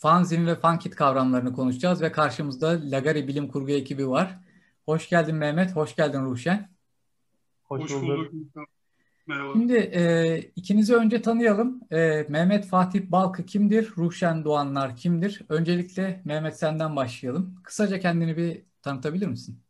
[0.00, 4.38] Fanzin ve fankit kavramlarını konuşacağız ve karşımızda Lagari Bilim Kurgu ekibi var.
[4.84, 6.70] Hoş geldin Mehmet, hoş geldin Ruşen.
[7.62, 8.32] Hoş, hoş bulduk.
[9.26, 9.52] Merhaba.
[9.52, 11.80] Şimdi e, ikinizi önce tanıyalım.
[11.90, 13.90] E, Mehmet Fatih Balkı kimdir?
[13.96, 15.42] Ruşen Doğanlar kimdir?
[15.48, 17.54] Öncelikle Mehmet senden başlayalım.
[17.64, 19.60] Kısaca kendini bir tanıtabilir misin?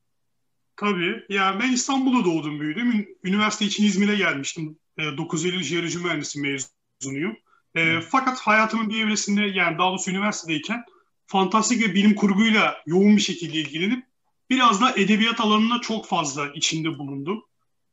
[0.77, 1.25] Tabii.
[1.29, 3.07] Ya ben İstanbul'da doğdum büyüdüm.
[3.25, 4.79] Üniversite için İzmir'e gelmiştim.
[4.99, 7.37] E, 9 Eylül Jeoloji Mühendisi mezunuyum.
[7.75, 10.85] E, fakat hayatımın bir evresinde yani daha doğrusu üniversitedeyken
[11.27, 14.05] fantastik ve bilim kurguyla yoğun bir şekilde ilgilenip
[14.51, 17.45] biraz da edebiyat alanına çok fazla içinde bulundum.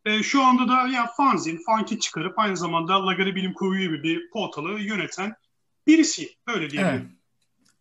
[0.05, 4.30] E, şu anda da ya fanzin, fanki çıkarıp aynı zamanda Lagari Bilim Kurgu gibi bir
[4.30, 5.35] portalı yöneten
[5.88, 6.30] birisi.
[6.48, 6.91] Öyle diyelim.
[6.91, 7.05] Evet.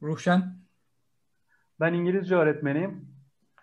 [0.03, 0.57] Ruhşen?
[1.81, 3.09] Ben İngilizce öğretmeniyim.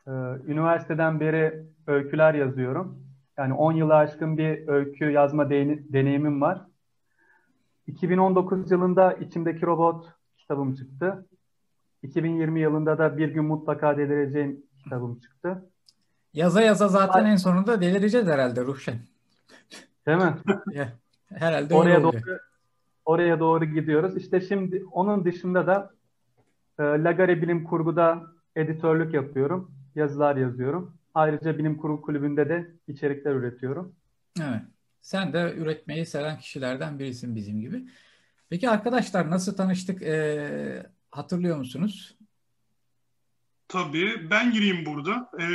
[0.08, 0.12] Ee,
[0.48, 3.04] üniversiteden beri öyküler yazıyorum.
[3.38, 6.62] Yani 10 yılı aşkın bir öykü yazma deneyimim var.
[7.88, 10.06] 2019 yılında İçimdeki Robot
[10.38, 11.26] kitabım çıktı.
[12.04, 15.70] 2020 yılında da Bir Gün Mutlaka Delireceğim kitabım çıktı.
[16.34, 18.96] Yaza yaza zaten en sonunda delireceğiz herhalde Ruhşen.
[20.08, 20.36] Değil mi?
[21.30, 22.18] herhalde oraya doğru
[23.06, 24.18] oraya doğru gidiyoruz.
[24.18, 25.94] İşte şimdi onun dışında da
[26.80, 28.24] e, Lagare Bilim Kurgu'da
[28.56, 29.72] editörlük yapıyorum.
[29.96, 30.94] Yazılar yazıyorum.
[31.14, 33.96] Ayrıca Bilim Kurgu Kulübü'nde de içerikler üretiyorum.
[34.42, 34.62] Evet.
[35.04, 37.84] Sen de üretmeyi seven kişilerden birisin bizim gibi.
[38.50, 42.18] Peki arkadaşlar nasıl tanıştık e, hatırlıyor musunuz?
[43.68, 45.32] Tabii ben gireyim burada.
[45.40, 45.46] Ee,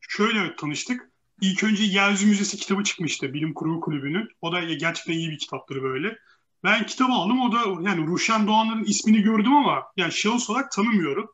[0.00, 1.10] şöyle tanıştık.
[1.40, 4.28] İlk önce Yeryüzü Müzesi kitabı çıkmıştı Bilim Kurgu Kulübü'nün.
[4.40, 6.18] O da gerçekten iyi bir kitaptır böyle.
[6.64, 7.40] Ben kitabı aldım.
[7.40, 11.30] O da yani Ruşen Doğanların ismini gördüm ama yani şahıs olarak tanımıyorum.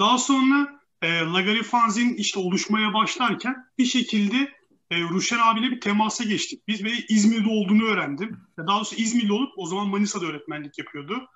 [0.00, 4.57] Daha sonra e, Lagari Fanzin işte oluşmaya başlarken bir şekilde
[4.90, 6.68] e, Ruşen abiyle bir temasa geçtik.
[6.68, 8.40] Biz ve İzmir'de olduğunu öğrendim.
[8.58, 11.28] Daha doğrusu İzmirli olup o zaman Manisa'da öğretmenlik yapıyordu.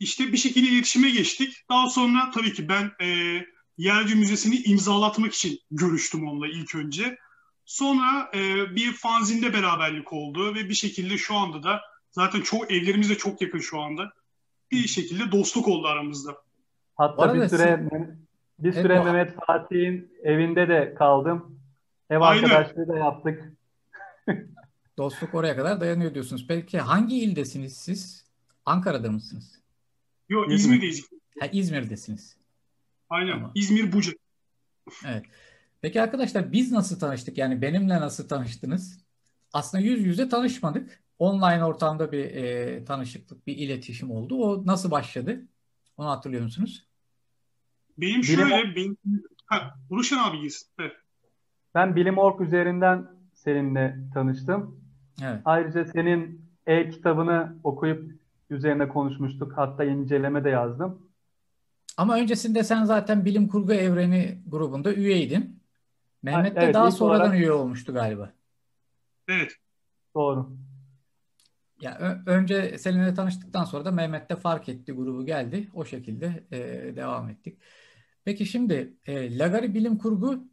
[0.00, 1.56] İşte bir şekilde iletişime geçtik.
[1.70, 3.38] Daha sonra tabii ki ben e,
[3.78, 7.18] Yerci Müzesi'ni imzalatmak için görüştüm onunla ilk önce.
[7.64, 8.40] Sonra e,
[8.76, 11.80] bir fanzinde beraberlik oldu ve bir şekilde şu anda da
[12.10, 14.12] zaten çok evlerimiz de çok yakın şu anda.
[14.70, 16.36] Bir şekilde dostluk oldu aramızda.
[16.96, 17.88] Hatta bir süre
[18.58, 21.61] bir süre evet, Mehmet Fatih'in evinde de kaldım.
[22.12, 22.44] Ev Aynen.
[22.44, 23.52] arkadaşlığı da yaptık.
[24.98, 26.46] Dostluk oraya kadar dayanıyor diyorsunuz.
[26.48, 28.24] Peki hangi ildesiniz siz?
[28.66, 29.60] Ankara'da mısınız?
[30.28, 31.08] Yok İzmir'deyiz.
[31.40, 32.36] Ha, İzmir'desiniz.
[33.10, 33.32] Aynen.
[33.32, 33.52] Tamam.
[33.54, 34.12] İzmir Buca.
[35.06, 35.24] Evet.
[35.80, 37.38] Peki arkadaşlar biz nasıl tanıştık?
[37.38, 39.04] Yani benimle nasıl tanıştınız?
[39.52, 41.02] Aslında yüz yüze tanışmadık.
[41.18, 44.36] Online ortamda bir e, tanışıklık, bir iletişim oldu.
[44.36, 45.46] O nasıl başladı?
[45.96, 46.86] Onu hatırlıyor musunuz?
[47.98, 48.96] Benim şöyle, benim,
[49.46, 50.48] ha, Ruşen abi
[50.78, 51.01] Evet.
[51.74, 54.80] Ben Bilim.org üzerinden seninle tanıştım.
[55.22, 55.40] Evet.
[55.44, 58.12] Ayrıca senin e-kitabını okuyup
[58.50, 59.52] üzerine konuşmuştuk.
[59.56, 61.12] Hatta inceleme de yazdım.
[61.96, 65.62] Ama öncesinde sen zaten bilim kurgu evreni grubunda üyeydin.
[66.22, 67.38] Mehmet de evet, daha sonradan olarak...
[67.38, 68.32] üye olmuştu galiba.
[69.28, 69.52] Evet.
[70.14, 70.56] Doğru.
[71.80, 75.68] Ya önce seninle tanıştıktan sonra da Mehmet de fark etti grubu geldi.
[75.74, 76.58] O şekilde e,
[76.96, 77.58] devam ettik.
[78.24, 80.44] Peki şimdi e, Lagari Bilim Kurgu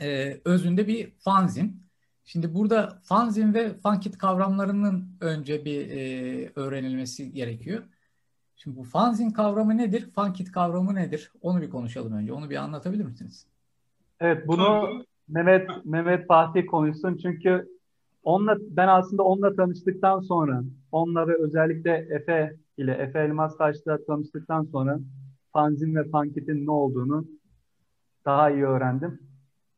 [0.00, 1.82] e, özünde bir fanzin.
[2.24, 7.82] Şimdi burada fanzin ve fankit kavramlarının önce bir e, öğrenilmesi gerekiyor.
[8.56, 10.10] Şimdi bu fanzin kavramı nedir?
[10.14, 11.32] Fankit kavramı nedir?
[11.40, 12.32] Onu bir konuşalım önce.
[12.32, 13.46] Onu bir anlatabilir misiniz?
[14.20, 14.88] Evet bunu
[15.28, 17.68] Mehmet Mehmet Fatih konuşsun çünkü
[18.22, 20.62] onunla ben aslında onunla tanıştıktan sonra
[20.92, 24.98] onları özellikle Efe ile Efe Elmas Taş'la tanıştıktan sonra
[25.52, 27.24] fanzin ve fankitin ne olduğunu
[28.24, 29.29] daha iyi öğrendim.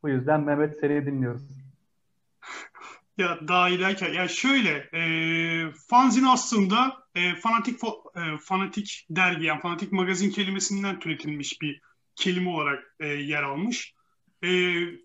[0.03, 1.41] Bu yüzden Mehmet seni dinliyoruz.
[3.17, 5.01] Ya daha iyi derken ya şöyle e,
[5.89, 7.79] fanzin aslında e, fanatik
[8.15, 11.81] e, fanatik dergi yani fanatik magazin kelimesinden türetilmiş bir
[12.15, 13.93] kelime olarak e, yer almış.
[14.43, 14.47] E,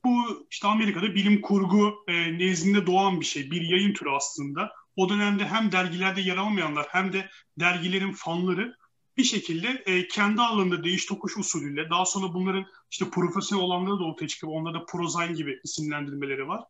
[0.04, 4.72] bu işte Amerika'da bilim kurgu e, nezdinde doğan bir şey, bir yayın türü aslında.
[4.96, 7.28] O dönemde hem dergilerde yer almayanlar hem de
[7.60, 8.76] dergilerin fanları
[9.18, 14.04] bir şekilde e, kendi alanında değiş tokuş usulüyle daha sonra bunların işte profesyonel olanları da
[14.04, 16.64] ortaya çıkıp onlarda prozine gibi isimlendirmeleri var.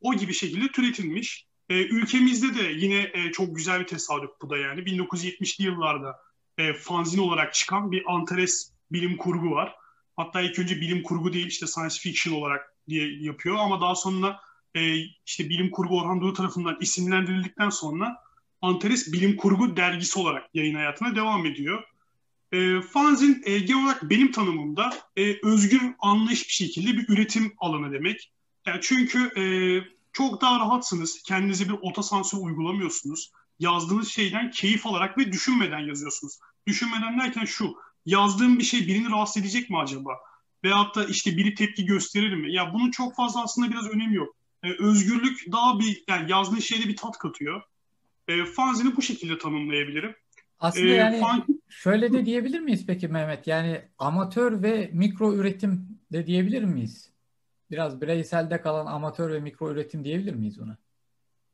[0.00, 1.46] O gibi şekilde türetilmiş.
[1.68, 4.80] E, ülkemizde de yine e, çok güzel bir tesadüf bu da yani.
[4.80, 6.16] 1970'li yıllarda
[6.58, 9.74] e, fanzin olarak çıkan bir Antares bilim kurgu var.
[10.16, 14.40] Hatta ilk önce bilim kurgu değil işte science fiction olarak diye yapıyor ama daha sonra
[14.74, 14.96] e,
[15.26, 18.16] işte bilim kurgu Orhan Doğu tarafından isimlendirildikten sonra
[18.62, 21.84] Antares Bilim Kurgu dergisi olarak yayın hayatına devam ediyor.
[22.52, 27.92] E, fanzin e, genel olarak benim tanımımda e, özgür anlayış bir şekilde bir üretim alanı
[27.92, 28.32] demek.
[28.66, 29.44] Yani çünkü e,
[30.12, 31.22] çok daha rahatsınız.
[31.22, 33.32] Kendinize bir otosansür uygulamıyorsunuz.
[33.58, 36.38] yazdığınız şeyden keyif alarak ve düşünmeden yazıyorsunuz.
[36.66, 37.74] Düşünmeden derken şu,
[38.06, 40.10] yazdığım bir şey birini rahatsız edecek mi acaba?
[40.64, 42.52] Veyahut da işte biri tepki gösterir mi?
[42.52, 44.36] Ya bunun çok fazla aslında biraz önemi yok.
[44.62, 47.62] Ee, özgürlük daha bir, yani yazdığın şeyde bir tat katıyor.
[48.28, 50.14] Ee, fanzini bu şekilde tanımlayabilirim.
[50.60, 51.46] Aslında ee, yani fan...
[51.68, 53.46] şöyle de diyebilir miyiz peki Mehmet?
[53.46, 57.10] Yani amatör ve mikro üretim de diyebilir miyiz?
[57.70, 60.76] Biraz bireyselde kalan amatör ve mikro üretim diyebilir miyiz ona?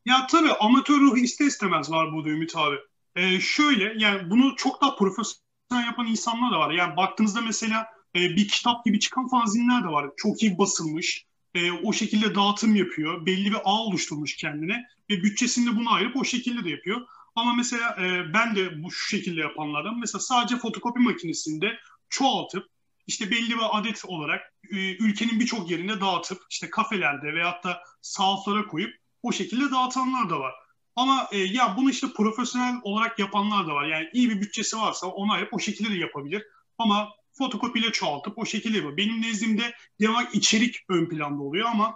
[0.05, 2.77] Ya tabii amatör ruhu iste istemez var bu Ümit abi.
[3.17, 6.71] Ee, şöyle yani bunu çok daha profesyonel yapan insanlar da var.
[6.71, 7.87] Yani baktığınızda mesela
[8.17, 10.11] e, bir kitap gibi çıkan fanzinler de var.
[10.17, 11.27] Çok iyi basılmış.
[11.55, 13.27] E, o şekilde dağıtım yapıyor.
[13.27, 17.01] Belli bir ağ oluşturmuş kendine ve bütçesini de bunu ayırıp o şekilde de yapıyor.
[17.35, 21.79] Ama mesela e, ben de bu şu şekilde yapanlardan mesela sadece fotokopi makinesinde
[22.09, 22.67] çoğaltıp
[23.07, 24.41] işte belli bir adet olarak
[24.71, 30.41] e, ülkenin birçok yerine dağıtıp işte kafelerde veyahut da sahaflara koyup o şekilde dağıtanlar da
[30.41, 30.55] var.
[30.97, 33.87] Ama e, ya bunu işte profesyonel olarak yapanlar da var.
[33.87, 36.43] Yani iyi bir bütçesi varsa onu ayıp o şekilde de yapabilir.
[36.79, 37.09] Ama
[37.39, 38.97] fotokopiyle çoğaltıp o şekilde yapıyor.
[38.97, 39.63] Benim nezdimde
[39.99, 41.95] genel içerik ön planda oluyor ama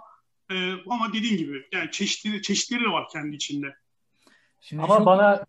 [0.51, 0.55] e,
[0.89, 3.75] ama dediğim gibi yani çeşitleri çeşitleri de var kendi içinde.
[4.61, 5.05] Şimdi ama şu...
[5.05, 5.45] bana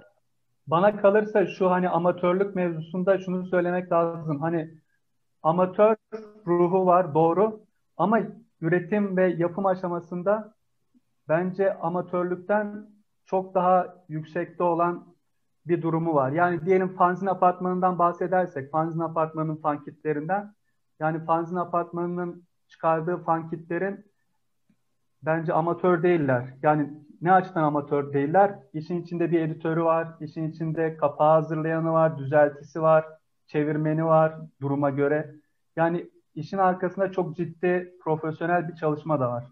[0.67, 4.41] bana kalırsa şu hani amatörlük mevzusunda şunu söylemek lazım.
[4.41, 4.71] Hani
[5.43, 5.97] amatör
[6.47, 7.67] ruhu var doğru
[7.97, 8.21] ama
[8.61, 10.55] üretim ve yapım aşamasında
[11.29, 12.91] bence amatörlükten
[13.27, 15.10] çok daha yüksekte olan
[15.67, 16.33] bir durumu var.
[16.33, 20.55] Yani diyelim fanzin apartmanından bahsedersek, fanzin apartmanının fankitlerinden,
[21.01, 24.05] yani fanzin apartmanının çıkardığı fankitlerin
[25.23, 26.55] bence amatör değiller.
[26.63, 26.91] Yani
[27.23, 28.59] ne açıdan amatör değiller?
[28.73, 33.07] İşin içinde bir editörü var, işin içinde kapağı hazırlayanı var, düzeltisi var,
[33.47, 35.35] çevirmeni var duruma göre.
[35.77, 39.45] Yani işin arkasında çok ciddi profesyonel bir çalışma da var.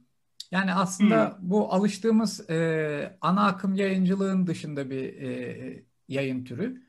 [0.50, 1.50] Yani aslında hmm.
[1.50, 6.82] bu alıştığımız e, ana akım yayıncılığın dışında bir e, yayın türü.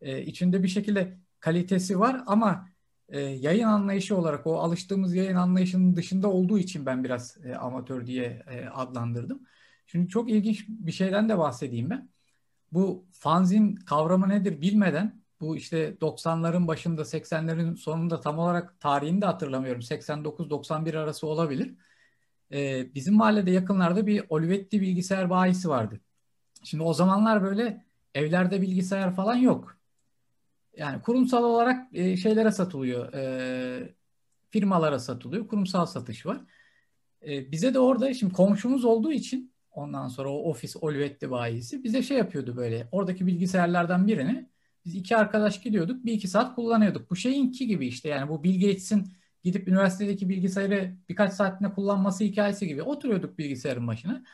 [0.00, 2.68] E, içinde bir şekilde kalitesi var ama
[3.08, 8.06] e, yayın anlayışı olarak o alıştığımız yayın anlayışının dışında olduğu için ben biraz e, amatör
[8.06, 9.42] diye e, adlandırdım.
[9.86, 12.08] Şimdi çok ilginç bir şeyden de bahsedeyim ben.
[12.72, 19.26] Bu fanzin kavramı nedir bilmeden bu işte 90'ların başında 80'lerin sonunda tam olarak tarihini de
[19.26, 19.82] hatırlamıyorum.
[19.82, 21.74] 89-91 arası olabilir.
[22.52, 26.00] Ee, bizim mahallede yakınlarda bir Olivetti bilgisayar bayisi vardı.
[26.64, 27.83] Şimdi o zamanlar böyle
[28.14, 29.78] evlerde bilgisayar falan yok.
[30.76, 33.12] Yani kurumsal olarak e, şeylere satılıyor.
[33.12, 33.94] E,
[34.50, 35.48] firmalara satılıyor.
[35.48, 36.40] Kurumsal satış var.
[37.26, 42.02] E, bize de orada şimdi komşumuz olduğu için ondan sonra o ofis Olivetti bayisi bize
[42.02, 42.88] şey yapıyordu böyle.
[42.92, 44.48] Oradaki bilgisayarlardan birini
[44.84, 46.04] biz iki arkadaş gidiyorduk.
[46.04, 47.10] Bir iki saat kullanıyorduk.
[47.10, 49.04] Bu şeyinki gibi işte yani bu Bill Gates'in
[49.44, 52.82] gidip üniversitedeki bilgisayarı birkaç saatinde kullanması hikayesi gibi.
[52.82, 54.24] Oturuyorduk bilgisayarın başına.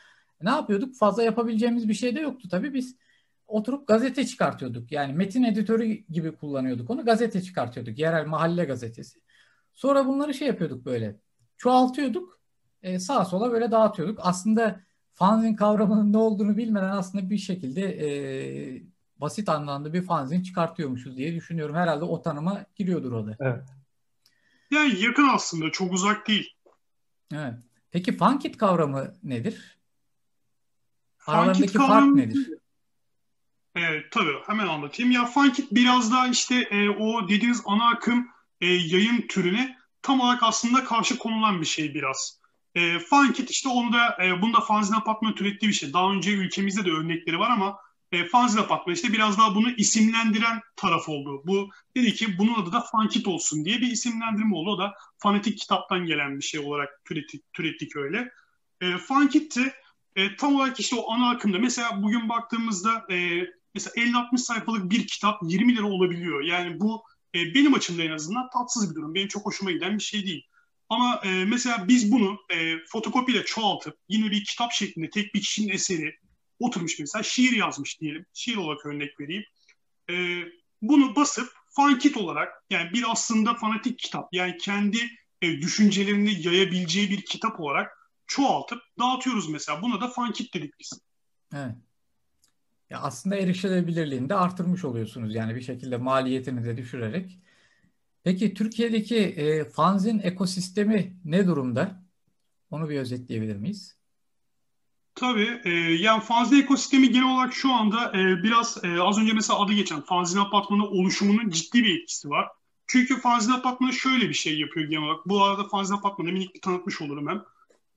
[0.41, 0.95] Ne yapıyorduk?
[0.95, 2.73] Fazla yapabileceğimiz bir şey de yoktu tabii.
[2.73, 2.95] Biz
[3.51, 4.91] oturup gazete çıkartıyorduk.
[4.91, 7.05] Yani metin editörü gibi kullanıyorduk onu.
[7.05, 7.99] Gazete çıkartıyorduk.
[7.99, 9.19] Yerel mahalle gazetesi.
[9.73, 11.19] Sonra bunları şey yapıyorduk böyle.
[11.57, 12.39] Çoğaltıyorduk.
[12.83, 14.19] E, sağa sola böyle dağıtıyorduk.
[14.21, 14.81] Aslında
[15.13, 18.09] fanzin kavramının ne olduğunu bilmeden aslında bir şekilde e,
[19.17, 21.75] basit anlamda bir fanzin çıkartıyormuşuz diye düşünüyorum.
[21.75, 23.37] Herhalde o tanıma giriyordur o da.
[23.39, 23.63] Evet.
[24.71, 25.71] Yani yakın aslında.
[25.71, 26.49] Çok uzak değil.
[27.33, 27.53] Evet.
[27.91, 29.77] Peki fankit kavramı nedir?
[31.27, 32.60] Aralarındaki fark nedir?
[33.75, 35.11] Evet tabii hemen anlatayım.
[35.11, 38.27] Ya Funkit biraz daha işte e, o dediğiniz ana akım
[38.61, 42.41] e, yayın türüne tam olarak aslında karşı konulan bir şey biraz.
[42.75, 45.93] E, Funkit işte onu da e, bunu da Fanzin Apartman türettiği bir şey.
[45.93, 47.77] Daha önce ülkemizde de örnekleri var ama
[48.11, 51.41] e, Fanzin Apartman işte biraz daha bunu isimlendiren taraf oldu.
[51.45, 54.69] Bu dedi ki bunun adı da Funkit olsun diye bir isimlendirme oldu.
[54.69, 58.31] O da fanatik kitaptan gelen bir şey olarak türettik, türettik öyle.
[58.81, 59.73] E, Funkit de
[60.15, 65.07] e, tam olarak işte o ana akımda mesela bugün baktığımızda e, mesela 50-60 sayfalık bir
[65.07, 66.43] kitap 20 lira olabiliyor.
[66.43, 67.03] Yani bu
[67.35, 69.15] e, benim açımda en azından tatsız bir durum.
[69.15, 70.47] Benim çok hoşuma giden bir şey değil.
[70.89, 75.73] Ama e, mesela biz bunu e, fotokopiyle çoğaltıp yine bir kitap şeklinde tek bir kişinin
[75.73, 76.15] eseri
[76.59, 78.25] oturmuş mesela şiir yazmış diyelim.
[78.33, 79.43] Şiir olarak örnek vereyim.
[80.09, 80.43] E,
[80.81, 84.97] bunu basıp fankit olarak yani bir aslında fanatik kitap yani kendi
[85.41, 87.91] e, düşüncelerini yayabileceği bir kitap olarak
[88.27, 89.81] çoğaltıp dağıtıyoruz mesela.
[89.81, 91.01] Buna da fankit dedik biz.
[91.53, 91.75] Evet.
[92.91, 97.39] Ya aslında erişilebilirliğini de artırmış oluyorsunuz yani bir şekilde maliyetini de düşürerek.
[98.23, 102.05] Peki Türkiye'deki e, fanzin ekosistemi ne durumda?
[102.71, 103.97] Onu bir özetleyebilir miyiz?
[105.15, 105.61] Tabii.
[105.65, 109.73] E, yani fanzin ekosistemi genel olarak şu anda e, biraz e, az önce mesela adı
[109.73, 112.47] geçen fanzin apartmanı oluşumunun ciddi bir etkisi var.
[112.87, 115.25] Çünkü fanzin apartmanı şöyle bir şey yapıyor genel olarak.
[115.25, 117.43] Bu arada fanzin apartmanı minik bir tanıtmış olurum hem.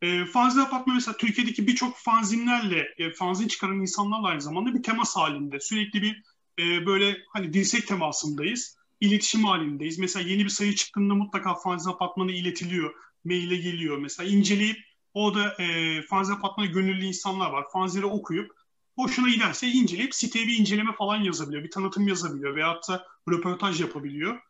[0.05, 5.17] E, fanzin apartmanı mesela Türkiye'deki birçok fanzinlerle, e, fanzin çıkaran insanlarla aynı zamanda bir temas
[5.17, 5.61] halinde.
[5.61, 6.23] Sürekli bir
[6.59, 8.77] e, böyle hani dirsek temasındayız.
[9.01, 9.99] iletişim halindeyiz.
[9.99, 12.95] Mesela yeni bir sayı çıktığında mutlaka fanzin apartmanı iletiliyor.
[13.25, 13.99] Maile geliyor.
[13.99, 14.77] Mesela inceleyip
[15.15, 17.65] o da e, fanzin apartmanı gönüllü insanlar var.
[17.73, 18.51] Fanzini okuyup
[18.97, 21.65] hoşuna giderse inceleyip siteye bir inceleme falan yazabiliyor.
[21.65, 24.41] Bir tanıtım yazabiliyor veyahut da röportaj yapabiliyor.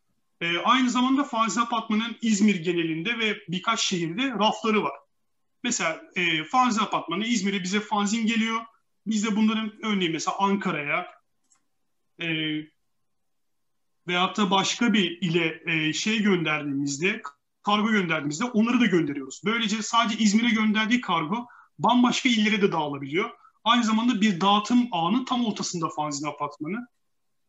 [0.40, 5.03] E, aynı zamanda Fanzin Apartmanı'nın İzmir genelinde ve birkaç şehirde rafları var.
[5.64, 8.61] Mesela e, Fanzin Apartmanı İzmir'e bize fanzin geliyor.
[9.06, 11.06] Biz de bunların örneğin mesela Ankara'ya
[12.21, 12.26] e,
[14.09, 17.23] veyahut da başka bir ile e, şey gönderdiğimizde
[17.62, 19.42] kargo gönderdiğimizde onları da gönderiyoruz.
[19.44, 21.47] Böylece sadece İzmir'e gönderdiği kargo
[21.78, 23.30] bambaşka illere de dağılabiliyor.
[23.64, 26.88] Aynı zamanda bir dağıtım ağının tam ortasında fanzin apartmanı.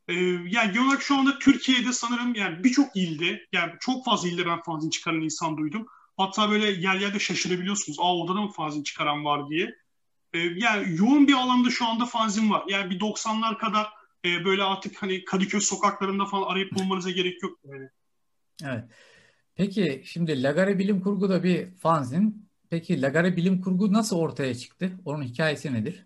[0.08, 4.46] Ee, yani genel olarak şu anda Türkiye'de sanırım yani birçok ilde yani çok fazla ilde
[4.46, 5.88] ben fanzin çıkaran insan duydum.
[6.18, 8.00] Hatta böyle yer yerde şaşırabiliyorsunuz.
[8.00, 9.76] Aa orada da mı fanzin çıkaran var diye.
[10.34, 12.64] Ee, yani yoğun bir alanda şu anda fanzin var.
[12.68, 13.88] Yani bir 90'lar kadar
[14.26, 17.60] e, böyle artık hani Kadıköy sokaklarında falan arayıp bulmanıza gerek yok.
[17.66, 17.90] Yani.
[18.64, 18.84] Evet.
[19.56, 22.50] Peki şimdi Lagare Bilim Kurgu da bir fanzin.
[22.70, 24.92] Peki Lagare Bilim Kurgu nasıl ortaya çıktı?
[25.06, 26.06] Onun hikayesi nedir?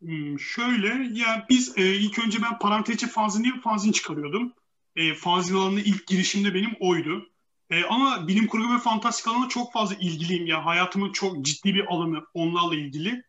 [0.00, 4.52] Hmm, şöyle, ya biz e, ilk önce ben parantezçi fanzin diye bir fanzin çıkarıyordum.
[4.96, 7.30] E, fanzin alanına ilk girişimde benim oydu.
[7.70, 10.66] E, ama bilim kurgu ve fantastik alana çok fazla ilgiliyim ya.
[10.66, 13.22] Hayatımın çok ciddi bir alanı onlarla ilgili.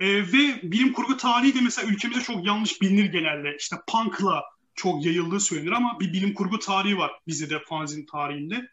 [0.00, 3.56] E, ve bilim kurgu tarihi de mesela ülkemizde çok yanlış bilinir genelde.
[3.58, 8.68] İşte punk'la çok yayıldığı söylenir ama bir bilim kurgu tarihi var bizde de fanzin tarihinde.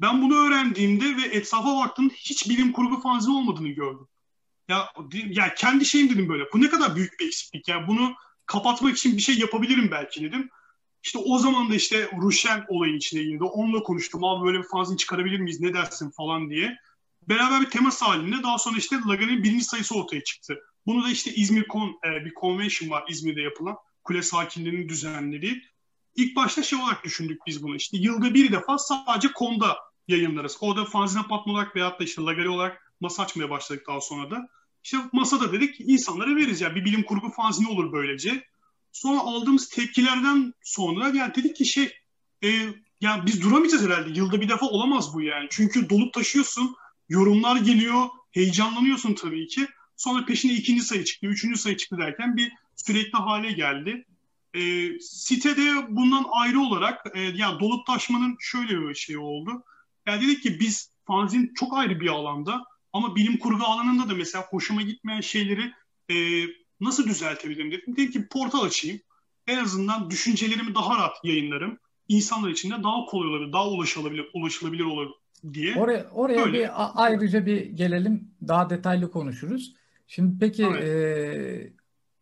[0.00, 4.08] Ben bunu öğrendiğimde ve etrafa baktığımda hiç bilim kurgu fanzin olmadığını gördüm.
[4.68, 6.44] Ya, ya kendi şeyim dedim böyle.
[6.52, 7.68] Bu ne kadar büyük bir eksiklik.
[7.68, 8.14] Yani bunu
[8.46, 10.50] kapatmak için bir şey yapabilirim belki dedim.
[11.04, 13.44] İşte o zaman da işte Ruşen olayın içine girdi.
[13.44, 14.24] Onunla konuştum.
[14.24, 15.60] Abi böyle bir fanzin çıkarabilir miyiz?
[15.60, 16.76] Ne dersin falan diye.
[17.28, 20.58] Beraber bir temas halinde daha sonra işte Lagan'ın birinci sayısı ortaya çıktı.
[20.86, 23.76] Bunu da işte İzmir Kon, e, bir convention var İzmir'de yapılan.
[24.04, 25.62] Kule sakinlerinin düzenlediği.
[26.16, 27.76] İlk başta şey olarak düşündük biz bunu.
[27.76, 29.76] İşte yılda bir defa sadece Kon'da
[30.08, 30.56] yayınlarız.
[30.60, 34.48] Orada fanzine patma olarak veyahut da işte Lagari olarak masa açmaya başladık daha sonra da.
[34.84, 38.44] İşte masada dedik insanlara veririz yani bir bilim kurgu fanzini olur böylece.
[38.94, 41.92] Sonra aldığımız tepkilerden sonra yani dedik ki şey
[42.44, 42.48] e,
[43.00, 44.18] yani biz duramayacağız herhalde.
[44.18, 45.46] Yılda bir defa olamaz bu yani.
[45.50, 46.76] Çünkü dolup taşıyorsun,
[47.08, 49.66] yorumlar geliyor, heyecanlanıyorsun tabii ki.
[49.96, 54.04] Sonra peşine ikinci sayı çıktı, üçüncü sayı çıktı derken bir sürekli hale geldi.
[54.54, 54.60] E,
[55.00, 59.64] sitede bundan ayrı olarak e, yani dolup taşmanın şöyle bir şey oldu.
[60.06, 64.44] Yani dedik ki biz fanzin çok ayrı bir alanda ama bilim kurgu alanında da mesela
[64.50, 65.72] hoşuma gitmeyen şeyleri
[66.10, 66.46] e,
[66.84, 67.96] nasıl düzeltebilirim dedim.
[67.96, 69.00] Dedim ki portal açayım.
[69.46, 71.78] En azından düşüncelerimi daha rahat yayınlarım.
[72.08, 75.10] İnsanlar için de daha kolay olur, daha ulaşılabilir, ulaşılabilir olur
[75.52, 75.74] diye.
[75.76, 76.58] Oraya, oraya Böyle.
[76.58, 76.70] bir
[77.04, 78.30] ayrıca bir gelelim.
[78.48, 79.74] Daha detaylı konuşuruz.
[80.06, 80.84] Şimdi peki evet.
[80.84, 81.72] e,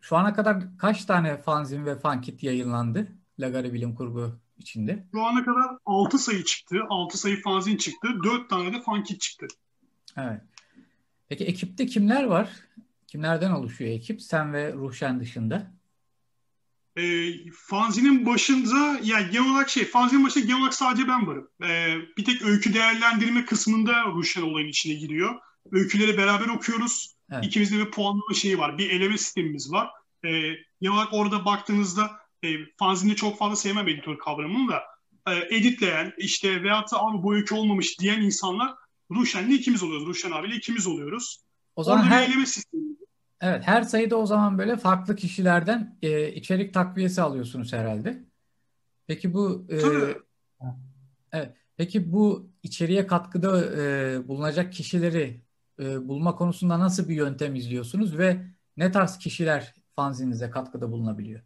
[0.01, 3.09] şu ana kadar kaç tane fanzin ve fankit yayınlandı
[3.41, 5.07] Lagari Bilim Kurgu içinde?
[5.13, 6.77] Şu ana kadar 6 sayı çıktı.
[6.91, 8.09] 6 sayı fanzin çıktı.
[8.25, 9.47] 4 tane de fankit çıktı.
[10.17, 10.41] Evet.
[11.29, 12.51] Peki ekipte kimler var?
[13.13, 14.23] Kimlerden oluşuyor ekip?
[14.23, 15.73] Sen ve Ruhşen dışında.
[16.97, 21.49] E, fanzinin başında yani genel olarak şey fanzinin başında genel olarak sadece ben varım.
[21.63, 25.35] E, bir tek öykü değerlendirme kısmında Ruhşen olayın içine giriyor.
[25.73, 27.15] Öyküleri beraber okuyoruz.
[27.33, 27.45] Evet.
[27.45, 28.79] İkimizde bir puanlama şeyi var.
[28.79, 29.91] Bir eleme sistemimiz var.
[30.25, 30.31] E,
[30.81, 32.11] genel olarak orada baktığınızda
[32.45, 34.83] e, fanzinde çok fazla sevmem editör kavramını da
[35.33, 38.75] e, editleyen işte veyahut da abi bu öykü olmamış diyen insanlar
[39.11, 40.07] Ruşen'le ikimiz oluyoruz.
[40.07, 41.43] Ruşen abiyle ikimiz oluyoruz.
[41.77, 42.92] O zaman her, eleme sistemi.
[43.43, 48.25] Evet her sayıda o zaman böyle farklı kişilerden e, içerik takviyesi alıyorsunuz herhalde.
[49.07, 49.79] Peki bu e,
[51.33, 51.57] evet.
[51.77, 55.41] Peki bu içeriye katkıda e, bulunacak kişileri
[55.81, 58.47] e, bulma konusunda nasıl bir yöntem izliyorsunuz ve
[58.77, 61.41] ne tarz kişiler fanzinize katkıda bulunabiliyor?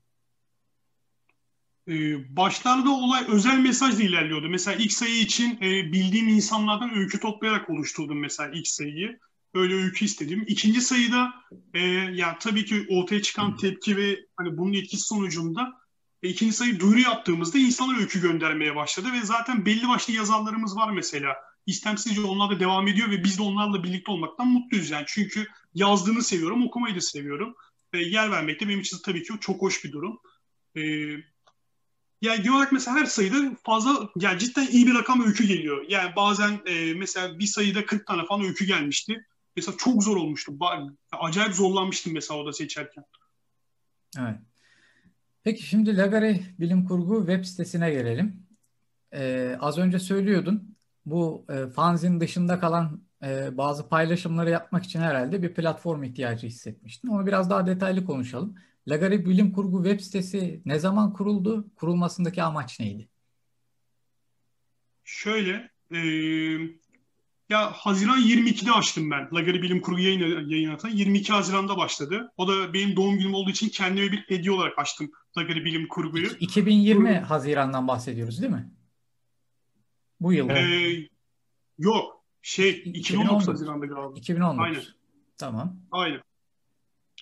[1.89, 4.49] Ee, başlarda olay özel mesajla ilerliyordu.
[4.49, 9.19] Mesela ilk sayı için e, bildiğim insanlardan öykü toplayarak oluşturdum mesela ilk sayıyı.
[9.57, 10.45] Öyle öykü istedim.
[10.49, 11.35] İkinci sayıda
[11.75, 15.73] e, ya tabii ki ortaya çıkan tepki ve hani bunun etkisi sonucunda
[16.23, 20.91] e, ikinci sayı duyuru yaptığımızda insanlar öykü göndermeye başladı ve zaten belli başlı yazarlarımız var
[20.91, 21.37] mesela.
[21.67, 25.05] İstemsizce onlar da devam ediyor ve biz de onlarla birlikte olmaktan mutluyuz yani.
[25.09, 27.55] Çünkü yazdığını seviyorum, okumayı da seviyorum.
[27.93, 30.21] E, yer vermek de benim için tabii ki çok hoş bir durum.
[30.77, 30.81] E,
[32.23, 35.85] yani genel olarak mesela her sayıda fazla yani cidden iyi bir rakam öykü geliyor.
[35.89, 39.27] Yani bazen e, mesela bir sayıda 40 tane falan öykü gelmişti.
[39.57, 40.53] Mesela çok zor olmuştu.
[41.13, 43.05] Acayip zorlanmıştım mesela o da seçerken.
[44.19, 44.39] Evet.
[45.45, 48.47] Peki şimdi Lagare Bilim Kurgu web sitesine gelelim.
[49.13, 55.43] Ee, az önce söylüyordun bu e, fanzin dışında kalan e, bazı paylaşımları yapmak için herhalde
[55.43, 57.09] bir platform ihtiyacı hissetmiştin.
[57.09, 58.57] Onu biraz daha detaylı konuşalım.
[58.89, 61.69] Lagari Bilim Kurgu web sitesi ne zaman kuruldu?
[61.77, 63.09] Kurulmasındaki amaç neydi?
[65.05, 65.99] Şöyle, e,
[67.49, 69.29] ya Haziran 22'de açtım ben.
[69.33, 70.89] Lagari Bilim Kurgu yayın, yayınatı.
[70.89, 72.33] 22 Haziran'da başladı.
[72.37, 76.27] O da benim doğum günüm olduğu için kendime bir hediye olarak açtım Lagari Bilim Kurgu'yu.
[76.41, 77.31] 2020 Kurgu.
[77.31, 78.71] Haziran'dan bahsediyoruz değil mi?
[80.21, 80.49] Bu yıl.
[80.51, 81.09] Ee,
[81.79, 82.25] yok.
[82.43, 84.19] Şey 2019, 2019 Haziran'da galiba.
[84.19, 84.65] 2019.
[84.65, 84.83] Aynen.
[85.39, 85.77] Tamam.
[85.91, 86.21] Aynen.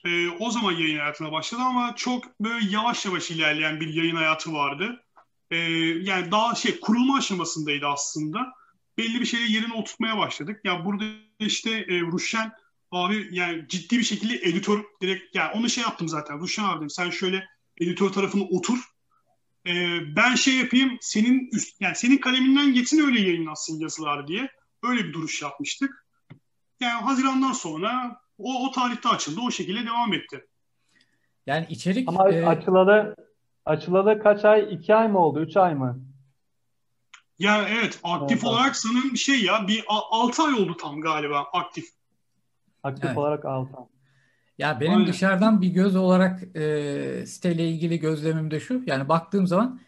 [0.04, 4.52] Ee, o zaman yayın hayatına başladı ama çok böyle yavaş yavaş ilerleyen bir yayın hayatı
[4.52, 5.04] vardı.
[5.50, 5.56] Ee,
[6.02, 8.52] yani daha şey kurulma aşamasındaydı aslında
[8.98, 10.60] belli bir şeyleri yerine oturtmaya başladık.
[10.64, 11.04] Ya burada
[11.38, 12.52] işte e, Ruşen
[12.90, 16.40] abi yani ciddi bir şekilde editör direkt yani onu şey yaptım zaten.
[16.40, 17.44] Ruşen abi dedim sen şöyle
[17.80, 18.78] editör tarafına otur.
[19.66, 19.72] E,
[20.16, 24.48] ben şey yapayım senin üst yani senin kaleminden geçsin öyle yayınlansın yazılar diye.
[24.82, 26.06] Öyle bir duruş yapmıştık.
[26.80, 29.40] Yani Haziran'dan sonra o, o tarihte açıldı.
[29.46, 30.46] O şekilde devam etti.
[31.46, 32.08] Yani içerik...
[32.08, 32.46] Ama e...
[32.46, 33.16] açılalı,
[33.64, 34.74] açılalı kaç ay?
[34.74, 35.40] iki ay mı oldu?
[35.40, 36.00] Üç ay mı?
[37.38, 41.84] Ya evet aktif evet, olarak sanırım şey ya bir 6 ay oldu tam galiba aktif.
[42.82, 43.18] Aktif evet.
[43.18, 43.84] olarak 6 ay.
[44.58, 45.06] Ya benim Aynen.
[45.06, 48.82] dışarıdan bir göz olarak e, siteyle ilgili gözlemim de şu.
[48.86, 49.80] Yani baktığım zaman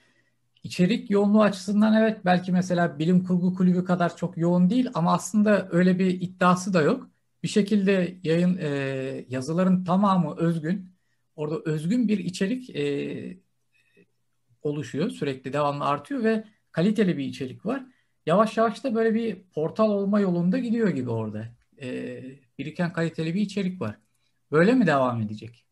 [0.63, 5.69] içerik yoğunluğu açısından evet belki mesela bilim kurgu kulübü kadar çok yoğun değil ama aslında
[5.71, 7.09] öyle bir iddiası da yok.
[7.43, 8.69] Bir şekilde yayın e,
[9.29, 10.93] yazıların tamamı özgün.
[11.37, 13.39] Orada özgün bir içerik e,
[14.63, 15.11] oluşuyor.
[15.11, 16.45] Sürekli devamlı artıyor ve
[16.77, 17.83] kaliteli bir içerik var.
[18.27, 21.57] Yavaş yavaş da böyle bir portal olma yolunda gidiyor gibi orada.
[21.83, 22.21] E,
[22.59, 23.97] biriken kaliteli bir içerik var.
[24.53, 25.65] Böyle mi devam edecek?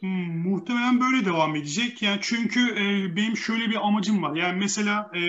[0.00, 2.02] Hmm, muhtemelen böyle devam edecek.
[2.02, 4.36] Yani çünkü e, benim şöyle bir amacım var.
[4.36, 5.22] Yani mesela e,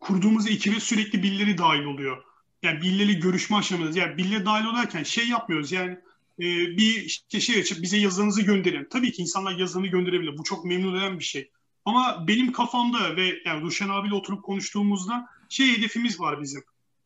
[0.00, 2.24] kurduğumuz ekibe sürekli birileri dahil oluyor.
[2.62, 3.96] Yani birileri görüşme aşamasındayız.
[3.96, 5.72] Yani birileri dahil olarken şey yapmıyoruz.
[5.72, 5.92] Yani
[6.38, 8.86] e, bir işte şey açıp bize yazınızı gönderin.
[8.90, 10.38] Tabii ki insanlar yazını gönderebilir.
[10.38, 11.50] Bu çok memnun eden bir şey.
[11.88, 16.62] Ama benim kafamda ve yani Ruşen abiyle oturup konuştuğumuzda şey hedefimiz var bizim.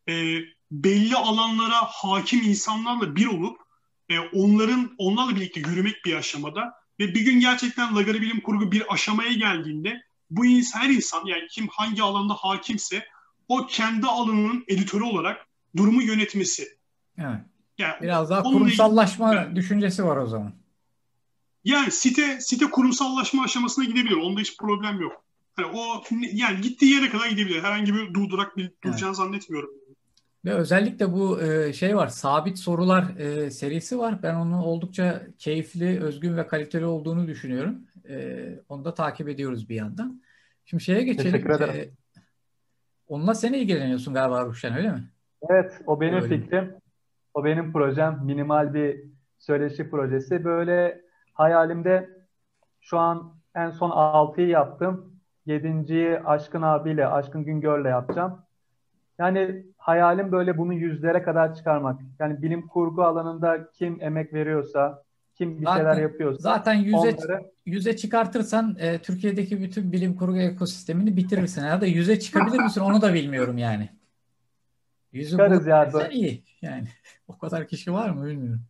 [0.09, 0.13] E,
[0.71, 3.57] belli alanlara hakim insanlarla bir olup
[4.09, 8.93] e, onların onlarla birlikte yürümek bir aşamada ve bir gün gerçekten Lagari Bilim Kurgu bir
[8.93, 13.05] aşamaya geldiğinde bu insan, her insan yani kim hangi alanda hakimse
[13.47, 16.67] o kendi alanının editörü olarak durumu yönetmesi.
[17.17, 17.39] Evet.
[17.77, 20.53] Yani Biraz daha kurumsallaşma ilgili, düşüncesi var o zaman.
[21.63, 24.15] Yani site site kurumsallaşma aşamasına gidebilir.
[24.15, 25.23] Onda hiç problem yok.
[25.59, 27.63] Yani o yani gittiği yere kadar gidebilir.
[27.63, 29.17] Herhangi bir durdurak bir duracağını evet.
[29.17, 29.69] zannetmiyorum.
[30.45, 34.23] Ve özellikle bu e, şey var, sabit sorular e, serisi var.
[34.23, 37.75] Ben onun oldukça keyifli, özgün ve kaliteli olduğunu düşünüyorum.
[38.09, 40.21] E, onu da takip ediyoruz bir yandan.
[40.65, 41.31] Şimdi şeye geçelim.
[41.31, 41.93] Teşekkür ederim.
[43.07, 45.03] Onunla sen ilgileniyorsun galiba Ruşen öyle mi?
[45.49, 46.39] Evet, o benim öyle.
[46.39, 46.75] fikrim.
[47.33, 48.19] O benim projem.
[48.25, 49.03] Minimal bir
[49.37, 50.43] söyleşi projesi.
[50.43, 51.01] Böyle
[51.33, 52.09] Hayalimde
[52.81, 55.13] şu an en son 6'yı yaptım.
[55.47, 58.39] 7.yi Aşkın abiyle, Aşkın Güngör'le yapacağım.
[59.19, 62.01] Yani hayalim böyle bunu yüzlere kadar çıkarmak.
[62.19, 65.03] Yani bilim kurgu alanında kim emek veriyorsa,
[65.35, 66.41] kim bir zaten, şeyler yapıyorsa.
[66.41, 67.51] Zaten yüze, onları...
[67.65, 71.65] yüze çıkartırsan e, Türkiye'deki bütün bilim kurgu ekosistemini bitirirsin.
[71.65, 73.89] Ya da yüze çıkabilir misin onu da bilmiyorum yani.
[75.11, 76.09] Yüzü Çıkarız ya.
[76.11, 76.43] iyi.
[76.61, 76.87] Yani
[77.27, 78.61] o kadar kişi var mı bilmiyorum.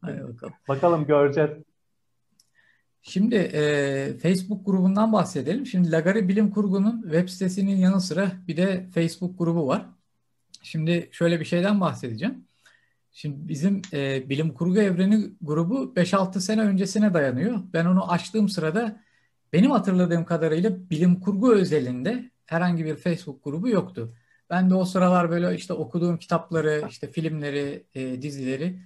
[0.00, 0.54] Hadi bakalım.
[0.68, 1.50] Bakalım göreceğiz.
[3.08, 5.66] Şimdi e, Facebook grubundan bahsedelim.
[5.66, 9.86] Şimdi Lagari Bilim Kurgu'nun web sitesinin yanı sıra bir de Facebook grubu var.
[10.62, 12.44] Şimdi şöyle bir şeyden bahsedeceğim.
[13.12, 17.60] Şimdi bizim e, Bilim Kurgu Evreni grubu 5-6 sene öncesine dayanıyor.
[17.72, 19.02] Ben onu açtığım sırada
[19.52, 24.16] benim hatırladığım kadarıyla bilim kurgu özelinde herhangi bir Facebook grubu yoktu.
[24.50, 28.78] Ben de o sıralar böyle işte okuduğum kitapları, işte filmleri, e, dizileri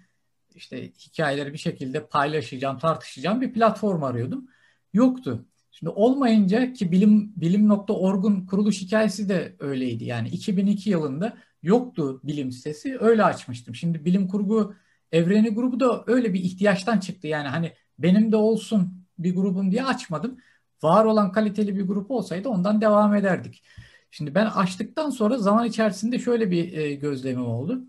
[0.60, 4.48] işte hikayeleri bir şekilde paylaşacağım, tartışacağım bir platform arıyordum.
[4.92, 5.46] Yoktu.
[5.70, 10.04] Şimdi olmayınca ki bilim bilim.org'un kuruluş hikayesi de öyleydi.
[10.04, 12.98] Yani 2002 yılında yoktu bilim sitesi.
[13.00, 13.74] Öyle açmıştım.
[13.74, 14.74] Şimdi bilim kurgu
[15.12, 17.26] evreni grubu da öyle bir ihtiyaçtan çıktı.
[17.26, 20.38] Yani hani benim de olsun bir grubum diye açmadım.
[20.82, 23.62] Var olan kaliteli bir grup olsaydı ondan devam ederdik.
[24.10, 27.84] Şimdi ben açtıktan sonra zaman içerisinde şöyle bir e, gözlemim oldu.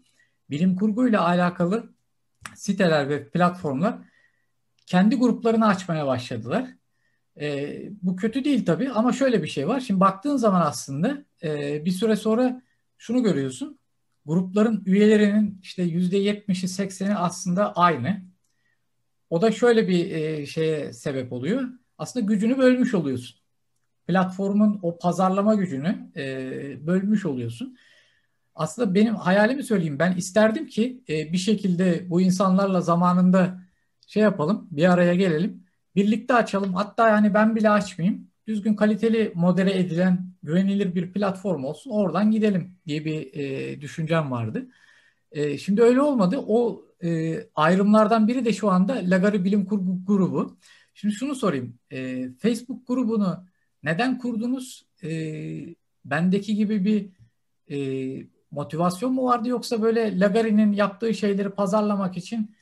[0.50, 1.94] Bilim kurguyla alakalı
[2.56, 3.98] siteler ve platformlar
[4.86, 6.68] kendi gruplarını açmaya başladılar.
[7.40, 9.80] E, bu kötü değil tabii ama şöyle bir şey var.
[9.80, 12.62] Şimdi baktığın zaman aslında e, bir süre sonra
[12.98, 13.80] şunu görüyorsun.
[14.26, 18.22] Grupların üyelerinin işte yüzde yetmişi sekseni aslında aynı.
[19.30, 21.70] O da şöyle bir e, şeye sebep oluyor.
[21.98, 23.40] Aslında gücünü bölmüş oluyorsun.
[24.08, 27.78] Platformun o pazarlama gücünü e, bölmüş oluyorsun.
[28.62, 30.00] Aslında benim hayalimi söyleyeyim.
[30.00, 33.62] Ben isterdim ki e, bir şekilde bu insanlarla zamanında
[34.08, 35.64] şey yapalım, bir araya gelelim.
[35.96, 36.74] Birlikte açalım.
[36.74, 38.28] Hatta yani ben bile açmayayım.
[38.48, 41.92] Düzgün kaliteli modere edilen güvenilir bir platform olsun.
[41.92, 44.68] Oradan gidelim diye bir e, düşüncem vardı.
[45.32, 46.38] E, şimdi öyle olmadı.
[46.48, 50.58] O e, ayrımlardan biri de şu anda Lagari Bilim Kurgu grubu.
[50.94, 51.80] Şimdi şunu sorayım.
[51.92, 53.46] E, Facebook grubunu
[53.84, 54.86] neden kurdunuz?
[55.04, 55.10] E,
[56.06, 57.10] bendeki gibi bir
[57.72, 57.78] e,
[58.52, 62.56] motivasyon mu vardı yoksa böyle Lagari'nin yaptığı şeyleri pazarlamak için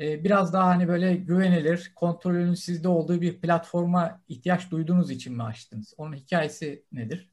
[0.00, 5.42] e, biraz daha hani böyle güvenilir, kontrolünün sizde olduğu bir platforma ihtiyaç duyduğunuz için mi
[5.42, 5.94] açtınız?
[5.96, 7.30] Onun hikayesi nedir?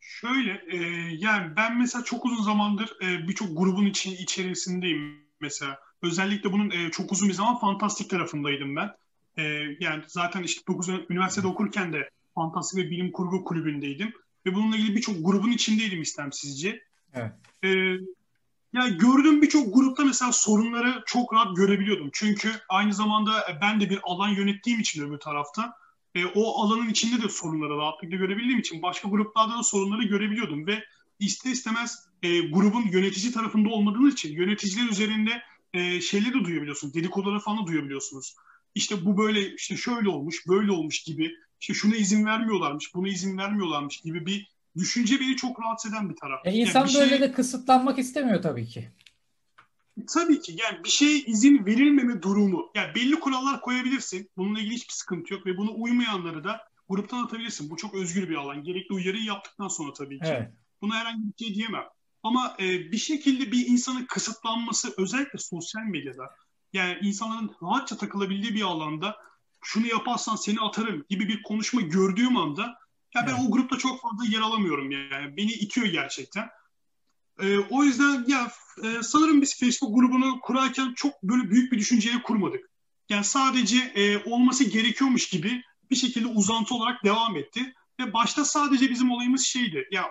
[0.00, 0.76] Şöyle, e,
[1.18, 5.78] yani ben mesela çok uzun zamandır e, birçok grubun için içerisindeyim mesela.
[6.02, 8.90] Özellikle bunun e, çok uzun bir zaman fantastik tarafındaydım ben.
[9.36, 9.42] E,
[9.80, 14.12] yani zaten işte 9 üniversitede okurken de fantastik ve bilim kurgu kulübündeydim.
[14.46, 16.82] Ve bununla ilgili birçok grubun içindeydim istemsizce.
[17.14, 17.32] Evet.
[17.64, 17.68] E,
[18.72, 22.10] yani gördüğüm birçok grupta mesela sorunları çok rahat görebiliyordum.
[22.12, 25.74] Çünkü aynı zamanda ben de bir alan yönettiğim için öbür tarafta
[26.14, 30.84] e, o alanın içinde de sorunları rahatlıkla görebildiğim için başka gruplarda da sorunları görebiliyordum ve
[31.20, 35.42] ister istemez e, grubun yönetici tarafında olmadığınız için yöneticiler üzerinde
[35.74, 36.94] e, şeyleri de duyabiliyorsunuz.
[36.94, 38.34] Dedikoduları falan da duyabiliyorsunuz.
[38.74, 41.34] İşte bu böyle işte şöyle olmuş, böyle olmuş gibi.
[41.60, 46.16] İşte şuna izin vermiyorlarmış, buna izin vermiyorlarmış gibi bir düşünce beni çok rahatsız eden bir
[46.16, 46.40] taraf.
[46.44, 47.20] E insan yani böyle şey...
[47.20, 48.88] de kısıtlanmak istemiyor tabii ki.
[50.06, 52.70] Tabii ki yani bir şeye izin verilmeme durumu.
[52.74, 54.30] Yani belli kurallar koyabilirsin.
[54.36, 57.70] Bununla ilgili hiçbir sıkıntı yok ve bunu uymayanları da gruptan atabilirsin.
[57.70, 58.64] Bu çok özgür bir alan.
[58.64, 60.26] Gerekli uyarıyı yaptıktan sonra tabii ki.
[60.26, 60.52] Evet.
[60.82, 61.84] Buna herhangi bir şey diyemem.
[62.22, 66.30] Ama e, bir şekilde bir insanın kısıtlanması özellikle sosyal medyada
[66.72, 69.16] yani insanların rahatça takılabildiği bir alanda
[69.60, 72.62] şunu yaparsan seni atarım gibi bir konuşma gördüğüm anda
[73.14, 73.40] ya ben evet.
[73.48, 75.36] o grupta çok fazla yer alamıyorum yani.
[75.36, 76.48] Beni itiyor gerçekten.
[77.40, 78.52] E, o yüzden ya
[78.84, 82.70] e, sanırım biz Facebook grubunu kurarken çok böyle büyük bir düşünceyle kurmadık.
[83.08, 87.74] Yani sadece e, olması gerekiyormuş gibi bir şekilde uzantı olarak devam etti.
[88.00, 89.88] Ve başta sadece bizim olayımız şeydi.
[89.90, 90.04] Ya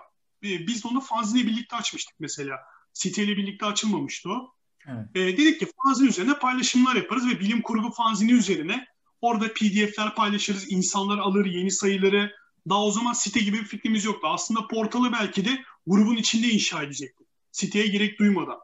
[0.44, 2.58] e, biz onu fanzine birlikte açmıştık mesela.
[2.94, 4.54] Siteyle birlikte açılmamıştı o.
[4.88, 5.06] Evet.
[5.16, 8.88] E, dedik ki fanzin üzerine paylaşımlar yaparız ve bilim kurgu fanzini üzerine
[9.22, 10.72] orada pdf'ler paylaşırız.
[10.72, 12.32] insanlar alır yeni sayıları.
[12.70, 14.28] Daha o zaman site gibi bir fikrimiz yoktu.
[14.28, 17.24] Aslında portalı belki de grubun içinde inşa edecekti.
[17.52, 18.60] Siteye gerek duymadan.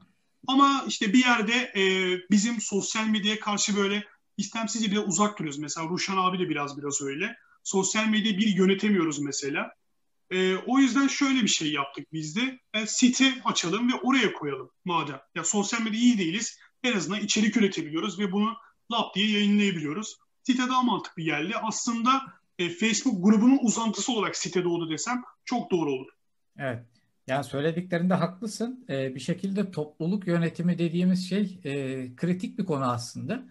[0.48, 1.84] Ama işte bir yerde e,
[2.32, 4.04] bizim sosyal medyaya karşı böyle
[4.38, 5.60] istemsizce bir uzak duruyoruz.
[5.60, 7.36] Mesela Ruşan abi de biraz biraz öyle.
[7.64, 9.72] Sosyal medyayı bir yönetemiyoruz mesela.
[10.32, 12.60] E, o yüzden şöyle bir şey yaptık biz de.
[12.74, 15.20] E, site açalım ve oraya koyalım madem.
[15.36, 16.58] Ya sosyal medya iyi değiliz.
[16.84, 18.54] En azından içerik üretebiliyoruz ve bunu
[18.92, 20.18] lap diye yayınlayabiliyoruz.
[20.44, 21.54] Site daha mantıklı geldi.
[21.62, 22.22] Aslında
[22.60, 26.08] e, Facebook grubunun uzantısı olarak site doğdu desem çok doğru olur.
[26.58, 26.84] Evet.
[27.28, 28.86] Yani söylediklerinde haklısın.
[28.90, 31.72] Ee, bir şekilde topluluk yönetimi dediğimiz şey e,
[32.16, 33.44] kritik bir konu aslında.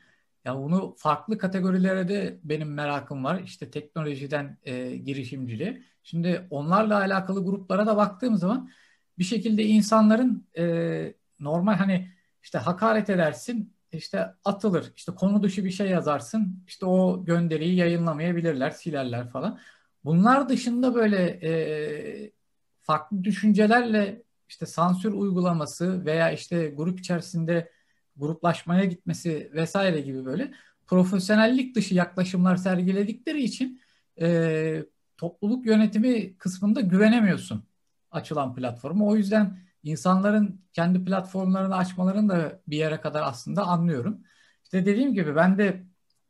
[0.45, 3.43] Yani bunu farklı kategorilere de benim merakım var.
[3.45, 5.83] İşte teknolojiden e, girişimciliğe.
[6.03, 8.71] Şimdi onlarla alakalı gruplara da baktığım zaman
[9.19, 12.11] bir şekilde insanların e, normal hani
[12.43, 18.71] işte hakaret edersin, işte atılır, işte konu dışı bir şey yazarsın, işte o gönderiyi yayınlamayabilirler,
[18.71, 19.59] silerler falan.
[20.05, 22.33] Bunlar dışında böyle e,
[22.81, 27.73] farklı düşüncelerle işte sansür uygulaması veya işte grup içerisinde
[28.17, 30.53] gruplaşmaya gitmesi vesaire gibi böyle
[30.87, 33.81] profesyonellik dışı yaklaşımlar sergiledikleri için
[34.21, 34.85] e,
[35.17, 37.65] topluluk yönetimi kısmında güvenemiyorsun
[38.11, 39.07] açılan platforma.
[39.07, 44.19] O yüzden insanların kendi platformlarını açmalarını da bir yere kadar aslında anlıyorum.
[44.65, 45.83] İşte dediğim gibi ben de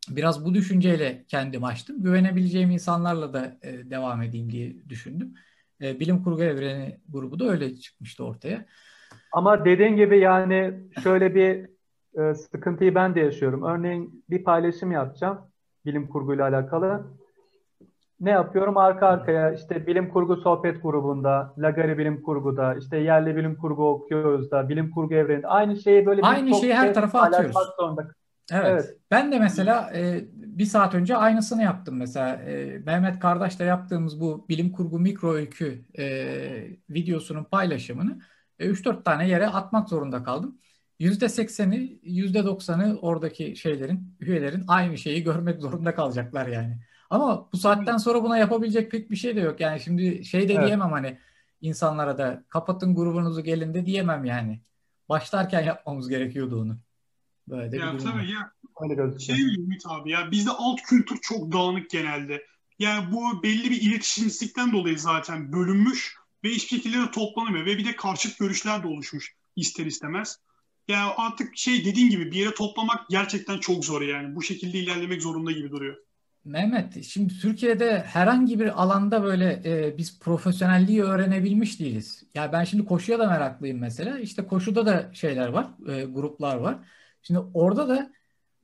[0.08, 2.02] biraz bu düşünceyle kendim açtım.
[2.02, 5.34] Güvenebileceğim insanlarla da e, devam edeyim diye düşündüm.
[5.82, 8.66] E, bilim kurgu evreni grubu da öyle çıkmıştı ortaya.
[9.32, 11.68] Ama dediğin gibi yani şöyle bir
[12.20, 13.62] e, sıkıntıyı ben de yaşıyorum.
[13.62, 15.52] Örneğin bir paylaşım yapacağım
[15.86, 17.04] bilim kurguyla alakalı.
[18.22, 18.76] Ne yapıyorum?
[18.76, 24.50] Arka arkaya işte bilim kurgu sohbet grubunda, Lagari bilim kurguda, işte yerli bilim kurgu okuyoruz
[24.50, 27.56] da, bilim kurgu evreninde aynı şeyi böyle aynı şeyi her tarafa atıyoruz.
[28.52, 28.64] Evet.
[28.66, 28.96] evet.
[29.10, 32.34] Ben de mesela e, bir saat önce aynısını yaptım mesela.
[32.34, 36.04] E, Mehmet Kardeş'le yaptığımız bu bilim kurgu mikro öykü e,
[36.90, 38.18] videosunun paylaşımını
[38.58, 40.58] e, 3-4 tane yere atmak zorunda kaldım.
[41.00, 46.78] %80'i, %90'ı oradaki şeylerin, üyelerin aynı şeyi görmek zorunda kalacaklar yani.
[47.12, 49.60] Ama bu saatten sonra buna yapabilecek pek bir şey de yok.
[49.60, 50.66] Yani şimdi şey de evet.
[50.66, 51.18] diyemem hani
[51.60, 54.60] insanlara da kapatın grubunuzu gelin de diyemem yani.
[55.08, 56.76] Başlarken yapmamız gerekiyordu onu.
[57.48, 58.22] Böyle de ya tabii var.
[58.22, 58.52] ya.
[58.80, 62.46] Öyle şey Ümit abi ya bizde alt kültür çok dağınık genelde.
[62.78, 67.84] Yani bu belli bir iletişimsizlikten dolayı zaten bölünmüş ve hiçbir şekilde de toplanamıyor ve bir
[67.84, 70.38] de karşıt görüşler de oluşmuş ister istemez.
[70.88, 74.36] Yani artık şey dediğin gibi bir yere toplamak gerçekten çok zor yani.
[74.36, 75.96] Bu şekilde ilerlemek zorunda gibi duruyor.
[76.44, 82.24] Mehmet, şimdi Türkiye'de herhangi bir alanda böyle e, biz profesyonelliği öğrenebilmiş değiliz.
[82.34, 84.18] Ya ben şimdi koşuya da meraklıyım mesela.
[84.18, 86.78] İşte koşuda da şeyler var, e, gruplar var.
[87.22, 88.12] Şimdi orada da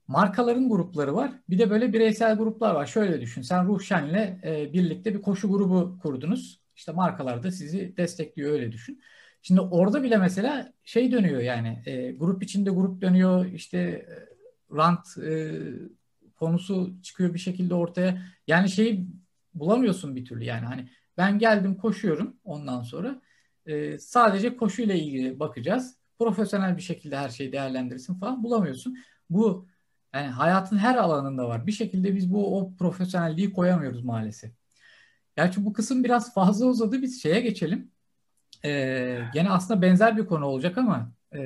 [0.09, 1.33] markaların grupları var.
[1.51, 2.87] Bir de böyle bireysel gruplar var.
[2.87, 3.43] Şöyle düşün.
[3.43, 6.61] Sen Ruhşen'le e, birlikte bir koşu grubu kurdunuz.
[6.77, 9.03] İşte markalar da sizi destekliyor öyle düşün.
[9.43, 13.47] Şimdi orada bile mesela şey dönüyor yani e, grup içinde grup dönüyor.
[13.47, 14.07] İşte e,
[14.77, 15.61] rant e,
[16.38, 18.22] konusu çıkıyor bir şekilde ortaya.
[18.46, 19.09] Yani şeyi
[19.55, 23.22] bulamıyorsun bir türlü yani hani ben geldim koşuyorum ondan sonra
[23.66, 25.98] e, sadece koşuyla ilgili bakacağız.
[26.18, 28.96] Profesyonel bir şekilde her şeyi değerlendirsin falan bulamıyorsun.
[29.31, 29.68] Bu
[30.14, 31.66] yani hayatın her alanında var.
[31.66, 34.53] Bir şekilde biz bu o profesyonelliği koyamıyoruz maalesef.
[35.37, 37.03] Gerçi bu kısım biraz fazla uzadı.
[37.03, 37.90] Biz şeye geçelim.
[38.64, 41.38] Ee, gene aslında benzer bir konu olacak ama e,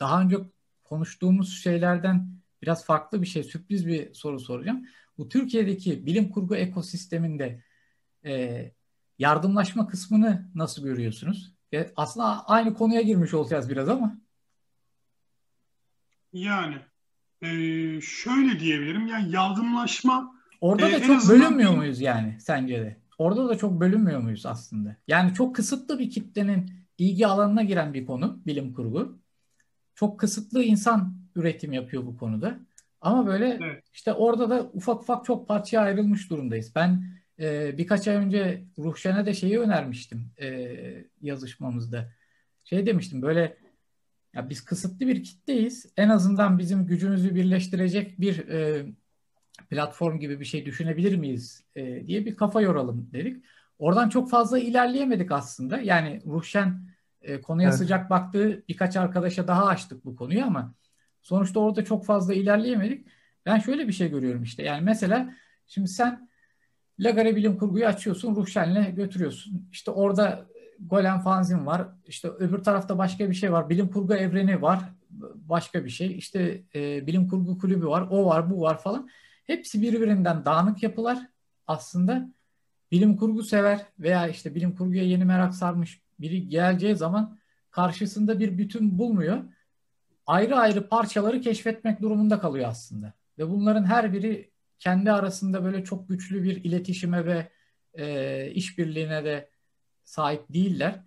[0.00, 0.36] daha önce
[0.84, 4.86] konuştuğumuz şeylerden biraz farklı bir şey, sürpriz bir soru soracağım.
[5.18, 7.62] Bu Türkiye'deki bilim kurgu ekosisteminde
[8.24, 8.64] e,
[9.18, 11.52] yardımlaşma kısmını nasıl görüyorsunuz?
[11.74, 14.18] E, aslında aynı konuya girmiş olacağız biraz ama.
[16.32, 16.76] Yani
[17.42, 17.48] e,
[18.00, 19.06] şöyle diyebilirim.
[19.06, 22.96] Yani yardımlaşma Orada e, da çok bölünmüyor muyuz yani sence de?
[23.18, 24.96] Orada da çok bölünmüyor muyuz aslında?
[25.08, 29.18] Yani çok kısıtlı bir kitlenin ilgi alanına giren bir konu bilim kurgu.
[29.94, 32.58] Çok kısıtlı insan üretim yapıyor bu konuda.
[33.00, 33.84] Ama böyle evet.
[33.94, 36.72] işte orada da ufak ufak çok parçaya ayrılmış durumdayız.
[36.74, 37.04] Ben
[37.40, 42.12] e, birkaç ay önce Ruhşen'e de şeyi önermiştim e, yazışmamızda.
[42.64, 43.56] Şey demiştim böyle
[44.34, 45.92] ya biz kısıtlı bir kitleyiz.
[45.96, 48.86] En azından bizim gücümüzü birleştirecek bir e,
[49.70, 53.44] platform gibi bir şey düşünebilir miyiz e, diye bir kafa yoralım dedik.
[53.78, 55.78] Oradan çok fazla ilerleyemedik aslında.
[55.78, 56.88] Yani Ruhşen
[57.22, 57.78] e, konuya evet.
[57.78, 60.74] sıcak baktığı birkaç arkadaşa daha açtık bu konuyu ama
[61.28, 63.06] sonuçta orada çok fazla ilerleyemedik.
[63.46, 64.62] Ben şöyle bir şey görüyorum işte.
[64.62, 65.34] Yani mesela
[65.66, 66.28] şimdi sen
[67.00, 69.68] Lagare Bilim Kurgu'yu açıyorsun, Ruhşen'le götürüyorsun.
[69.72, 70.46] İşte orada
[70.80, 71.88] Golem Fanzin var.
[72.06, 73.68] İşte öbür tarafta başka bir şey var.
[73.68, 74.80] Bilim Kurgu Evreni var.
[75.34, 76.18] Başka bir şey.
[76.18, 78.08] İşte e, Bilim Kurgu Kulübü var.
[78.10, 79.08] O var, bu var falan.
[79.44, 81.18] Hepsi birbirinden dağınık yapılar.
[81.66, 82.32] Aslında
[82.90, 87.38] bilim kurgu sever veya işte bilim kurguya yeni merak sarmış biri geleceği zaman
[87.70, 89.44] karşısında bir bütün bulmuyor.
[90.28, 93.12] Ayrı ayrı parçaları keşfetmek durumunda kalıyor aslında.
[93.38, 97.48] Ve bunların her biri kendi arasında böyle çok güçlü bir iletişime ve
[97.94, 99.50] e, işbirliğine de
[100.04, 101.00] sahip değiller.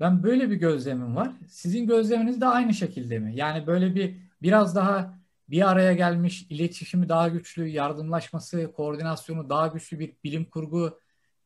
[0.00, 1.32] Ben böyle bir gözlemim var.
[1.48, 3.36] Sizin gözleminiz de aynı şekilde mi?
[3.36, 9.98] Yani böyle bir biraz daha bir araya gelmiş, iletişimi daha güçlü, yardımlaşması, koordinasyonu daha güçlü
[9.98, 11.00] bir bilim kurgu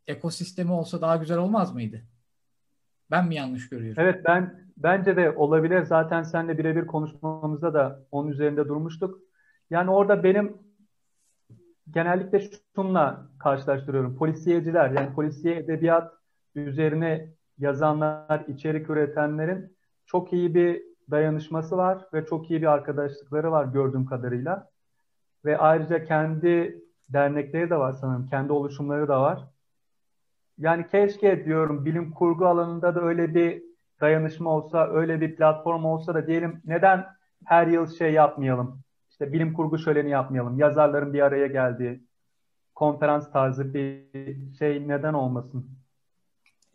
[0.07, 2.03] ekosistemi olsa daha güzel olmaz mıydı?
[3.11, 4.03] Ben mi yanlış görüyorum?
[4.03, 5.83] Evet ben bence de olabilir.
[5.83, 9.19] Zaten seninle birebir konuşmamızda da onun üzerinde durmuştuk.
[9.71, 10.59] Yani orada benim
[11.91, 12.41] genellikle
[12.75, 14.17] şunla karşılaştırıyorum.
[14.17, 16.13] Polisiyeciler yani polisiye edebiyat
[16.55, 23.65] üzerine yazanlar, içerik üretenlerin çok iyi bir dayanışması var ve çok iyi bir arkadaşlıkları var
[23.65, 24.69] gördüğüm kadarıyla.
[25.45, 29.45] Ve ayrıca kendi dernekleri de var sanırım, kendi oluşumları da var.
[30.59, 33.72] Yani keşke diyorum bilim kurgu alanında da öyle bir
[34.03, 37.07] dayanışma olsa, öyle bir platform olsa da diyelim neden
[37.45, 38.83] her yıl şey yapmayalım?
[39.11, 40.59] İşte bilim kurgu şöleni yapmayalım.
[40.59, 42.03] Yazarların bir araya geldiği
[42.75, 44.05] konferans tarzı bir
[44.59, 45.71] şey neden olmasın?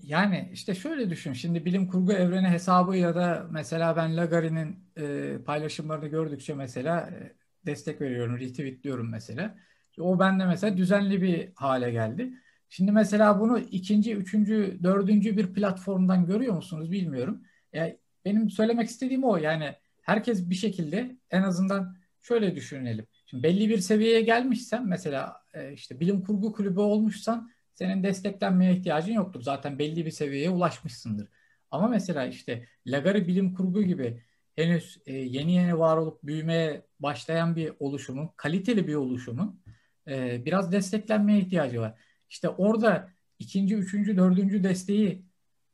[0.03, 1.33] Yani işte şöyle düşün.
[1.33, 7.33] Şimdi bilim kurgu evreni hesabı ya da mesela ben Lagari'nin e, paylaşımlarını gördükçe mesela e,
[7.65, 9.55] destek veriyorum, retweetliyorum mesela.
[9.99, 12.33] O bende mesela düzenli bir hale geldi.
[12.69, 17.43] Şimdi mesela bunu ikinci, üçüncü, dördüncü bir platformdan görüyor musunuz bilmiyorum.
[17.73, 19.37] Yani benim söylemek istediğim o.
[19.37, 23.07] Yani herkes bir şekilde en azından şöyle düşünelim.
[23.25, 29.13] Şimdi belli bir seviyeye gelmişsen mesela e, işte bilim kurgu kulübü olmuşsan senin desteklenmeye ihtiyacın
[29.13, 29.41] yoktur.
[29.41, 31.29] Zaten belli bir seviyeye ulaşmışsındır.
[31.71, 34.23] Ama mesela işte Lagari bilim kurgu gibi
[34.55, 39.61] henüz e, yeni yeni var olup büyümeye başlayan bir oluşumun, kaliteli bir oluşumun
[40.07, 41.99] e, biraz desteklenmeye ihtiyacı var.
[42.29, 43.09] İşte orada
[43.39, 45.25] ikinci, üçüncü, dördüncü desteği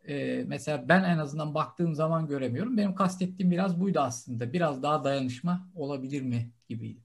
[0.07, 2.77] e, mesela ben en azından baktığım zaman göremiyorum.
[2.77, 4.53] Benim kastettiğim biraz buydu aslında.
[4.53, 6.99] Biraz daha dayanışma olabilir mi gibiydi.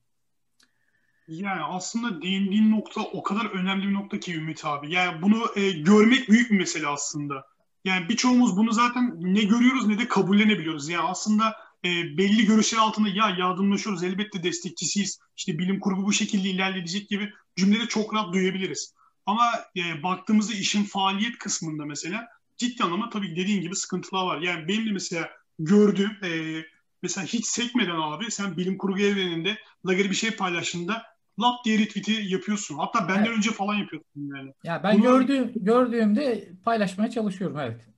[1.29, 4.93] Yani aslında değindiğin nokta o kadar önemli bir nokta ki Ümit abi.
[4.93, 7.45] Yani bunu e, görmek büyük bir mesele aslında.
[7.85, 10.89] Yani birçoğumuz bunu zaten ne görüyoruz ne de kabullenebiliyoruz.
[10.89, 15.19] Yani aslında e, belli görüşler altında ya yardımlaşıyoruz elbette destekçisiyiz.
[15.37, 18.95] İşte bilim kurgu bu şekilde ilerleyecek gibi cümleleri çok rahat duyabiliriz.
[19.29, 24.41] Ama e, baktığımızda işin faaliyet kısmında mesela ciddi anlamda tabii dediğin gibi sıkıntılar var.
[24.41, 26.63] Yani benim de mesela gördüğüm e,
[27.03, 31.03] mesela hiç sekmeden abi sen bilim kurgu evreninde Lager'i bir şey paylaştığında
[31.41, 32.79] lap diye retweet'i yapıyorsun.
[32.79, 33.37] Hatta benden evet.
[33.37, 34.53] önce falan yapıyorsun yani.
[34.65, 37.89] Ya ben Bunu, gördüğüm, gördüğümde paylaşmaya çalışıyorum evet.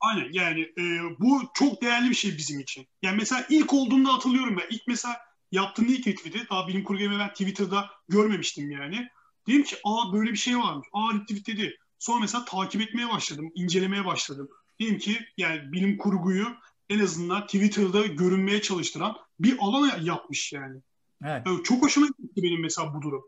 [0.00, 0.82] Aynen yani e,
[1.20, 2.86] bu çok değerli bir şey bizim için.
[3.02, 4.76] Yani mesela ilk olduğunda hatırlıyorum ben.
[4.76, 5.16] İlk mesela
[5.52, 9.08] yaptığım ilk retweet'i daha bilim kurgu ben Twitter'da görmemiştim yani.
[9.46, 10.88] Dedim ki aa böyle bir şey varmış.
[10.92, 11.76] Aa retweetledi.
[11.98, 13.52] Sonra mesela takip etmeye başladım.
[13.54, 14.48] incelemeye başladım.
[14.80, 16.46] Dedim ki yani bilim kurguyu
[16.88, 20.80] en azından Twitter'da görünmeye çalıştıran bir alan yapmış yani.
[21.24, 21.42] Evet.
[21.46, 23.22] Yani çok hoşuma gitti benim mesela bu durum.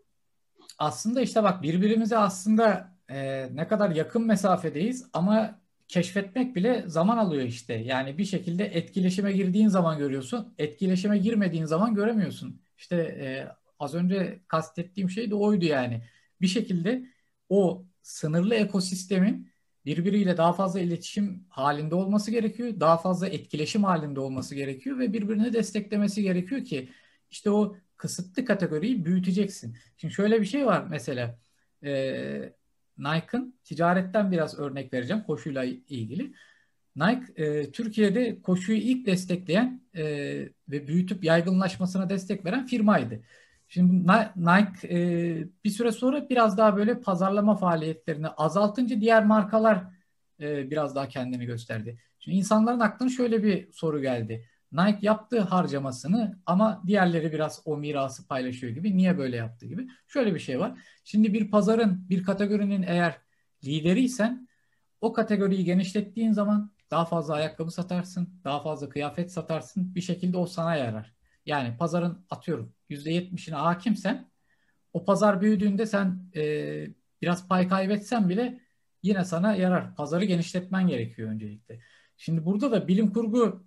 [0.79, 7.43] Aslında işte bak birbirimize aslında e, ne kadar yakın mesafedeyiz ama keşfetmek bile zaman alıyor
[7.43, 7.75] işte.
[7.75, 10.55] Yani bir şekilde etkileşime girdiğin zaman görüyorsun.
[10.59, 12.61] Etkileşime girmediğin zaman göremiyorsun.
[12.79, 13.49] İşte e,
[13.85, 16.03] az önce kastettiğim şey de oydu yani.
[16.41, 17.07] Bir şekilde
[17.49, 19.51] o sınırlı ekosistemin
[19.85, 22.81] birbiriyle daha fazla iletişim halinde olması gerekiyor.
[22.81, 26.89] Daha fazla etkileşim halinde olması gerekiyor ve birbirini desteklemesi gerekiyor ki
[27.31, 29.77] işte o kısıtlı kategoriyi büyüteceksin.
[29.97, 31.39] Şimdi şöyle bir şey var mesela
[31.85, 32.53] e,
[32.99, 36.35] Nike'ın ticaretten biraz örnek vereceğim koşuyla ilgili.
[36.97, 40.05] Nike e, Türkiye'de koşuyu ilk destekleyen e,
[40.69, 43.23] ve büyütüp yaygınlaşmasına destek veren firmaydı.
[43.69, 44.99] Şimdi Nike e,
[45.65, 49.85] bir süre sonra biraz daha böyle pazarlama faaliyetlerini azaltınca diğer markalar
[50.41, 51.99] e, biraz daha kendini gösterdi.
[52.19, 54.49] Şimdi insanların aklına şöyle bir soru geldi.
[54.73, 58.97] Nike yaptığı harcamasını ama diğerleri biraz o mirası paylaşıyor gibi.
[58.97, 59.89] Niye böyle yaptı gibi.
[60.09, 60.79] Şöyle bir şey var.
[61.05, 63.19] Şimdi bir pazarın, bir kategorinin eğer
[63.65, 64.49] lideriysen
[65.01, 69.95] o kategoriyi genişlettiğin zaman daha fazla ayakkabı satarsın, daha fazla kıyafet satarsın.
[69.95, 71.15] Bir şekilde o sana yarar.
[71.47, 74.31] Yani pazarın atıyorum %70'ine hakimsen
[74.93, 76.87] o pazar büyüdüğünde sen e,
[77.23, 78.61] biraz pay kaybetsen bile
[79.03, 79.95] yine sana yarar.
[79.97, 81.81] Pazarı genişletmen gerekiyor öncelikle.
[82.17, 83.67] Şimdi burada da bilim kurgu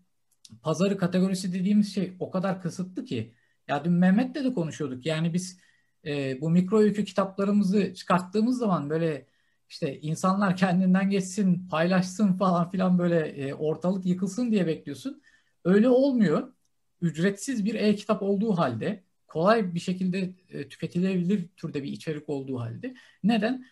[0.61, 3.33] pazarı kategorisi dediğimiz şey o kadar kısıtlı ki
[3.67, 5.05] ya dün Mehmet'le de konuşuyorduk.
[5.05, 5.59] Yani biz
[6.05, 9.27] e, bu mikro öykü kitaplarımızı çıkarttığımız zaman böyle
[9.69, 15.21] işte insanlar kendinden geçsin, paylaşsın falan filan böyle e, ortalık yıkılsın diye bekliyorsun.
[15.65, 16.53] Öyle olmuyor.
[17.01, 22.95] Ücretsiz bir e-kitap olduğu halde kolay bir şekilde e, tüketilebilir türde bir içerik olduğu halde.
[23.23, 23.65] Neden?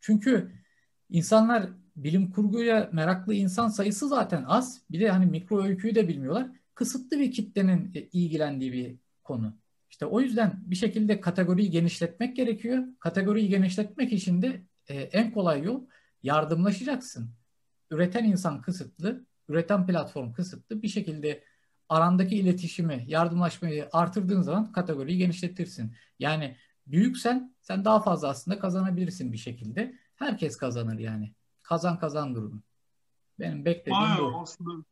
[0.00, 0.52] Çünkü
[1.10, 4.82] insanlar bilim kurguya meraklı insan sayısı zaten az.
[4.90, 6.50] Bir de hani mikro öyküyü de bilmiyorlar.
[6.74, 9.56] Kısıtlı bir kitlenin e, ilgilendiği bir konu.
[9.90, 12.84] İşte o yüzden bir şekilde kategoriyi genişletmek gerekiyor.
[13.00, 15.84] Kategoriyi genişletmek için de e, en kolay yol
[16.22, 17.30] yardımlaşacaksın.
[17.90, 20.82] Üreten insan kısıtlı, üreten platform kısıtlı.
[20.82, 21.42] Bir şekilde
[21.88, 25.96] arandaki iletişimi, yardımlaşmayı artırdığın zaman kategoriyi genişletirsin.
[26.18, 29.94] Yani büyüksen sen daha fazla aslında kazanabilirsin bir şekilde.
[30.16, 31.32] Herkes kazanır yani.
[31.62, 32.62] Kazan kazan durumu.
[33.38, 34.40] Benim beklediğim Aynen, bu.
[34.42, 34.84] Aslında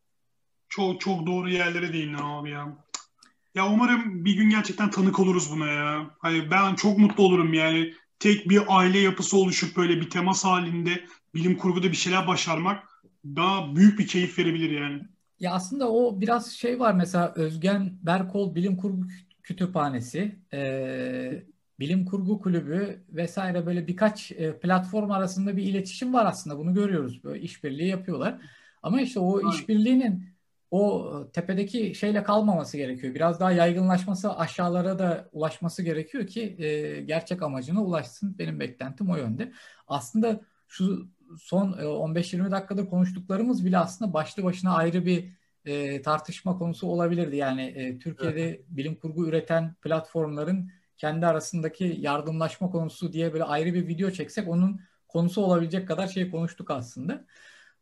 [0.68, 2.76] çok çok doğru yerlere değindin abi ya.
[3.54, 6.10] Ya umarım bir gün gerçekten tanık oluruz buna ya.
[6.18, 7.94] Hani ben çok mutlu olurum yani.
[8.18, 11.04] Tek bir aile yapısı oluşup böyle bir temas halinde
[11.34, 15.02] bilim kurguda bir şeyler başarmak daha büyük bir keyif verebilir yani.
[15.40, 19.06] Ya aslında o biraz şey var mesela Özgen Berkol Bilim Kurgu
[19.42, 21.44] Kütüphanesi, e,
[21.80, 27.24] Bilim Kurgu Kulübü vesaire böyle birkaç e, platform arasında bir iletişim var aslında bunu görüyoruz.
[27.24, 28.40] Böyle işbirliği yapıyorlar.
[28.82, 30.34] Ama işte o işbirliğinin
[30.70, 33.14] o tepedeki şeyle kalmaması gerekiyor.
[33.14, 38.38] Biraz daha yaygınlaşması, aşağılara da ulaşması gerekiyor ki e, gerçek amacına ulaşsın.
[38.38, 39.52] Benim beklentim o yönde.
[39.88, 45.28] Aslında şu son 15-20 e, dakikada konuştuklarımız bile aslında başlı başına ayrı bir
[45.64, 47.36] e, tartışma konusu olabilirdi.
[47.36, 48.64] Yani e, Türkiye'de evet.
[48.68, 54.80] bilim kurgu üreten platformların kendi arasındaki yardımlaşma konusu diye böyle ayrı bir video çeksek onun
[55.08, 57.24] konusu olabilecek kadar şey konuştuk aslında.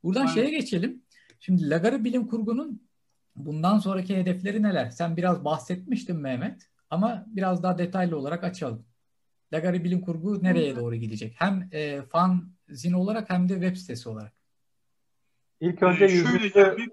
[0.03, 0.33] Buradan Aynen.
[0.33, 1.03] şeye geçelim.
[1.41, 2.83] Şimdi Lagarı Bilim Kurgu'nun
[3.37, 4.91] bundan sonraki hedefleri neler?
[4.91, 8.85] Sen biraz bahsetmiştin Mehmet ama biraz daha detaylı olarak açalım.
[9.53, 11.35] Lagari Bilim Kurgu nereye doğru gidecek?
[11.39, 14.33] Hem e, fan zin olarak hem de web sitesi olarak.
[15.61, 16.91] İlk önce ee, yüzüncü,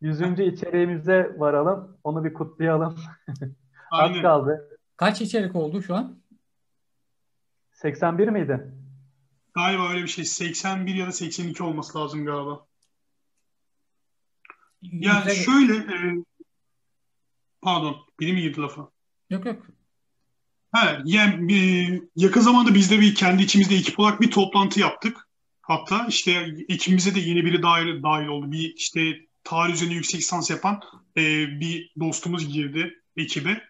[0.00, 1.98] yüzüncü içeriğimize varalım.
[2.04, 2.98] Onu bir kutlayalım.
[3.90, 4.78] Az kaldı.
[4.96, 6.20] Kaç içerik oldu şu an?
[7.72, 8.74] 81 miydi?
[9.54, 10.24] Galiba öyle bir şey.
[10.24, 12.66] 81 ya da 82 olması lazım galiba.
[14.82, 15.44] Yani Yüze...
[15.44, 16.24] şöyle e,
[17.62, 18.90] pardon biri mi girdi lafa?
[19.30, 19.66] Yok yok.
[20.74, 25.28] He, yani, yakın zamanda biz de bir kendi içimizde ekip olarak bir toplantı yaptık.
[25.62, 28.52] Hatta işte ekibimize de yeni biri dahil, dahil oldu.
[28.52, 30.80] Bir işte tarih üzerine yüksek lisans yapan
[31.16, 31.22] e,
[31.60, 33.62] bir dostumuz girdi ekibe.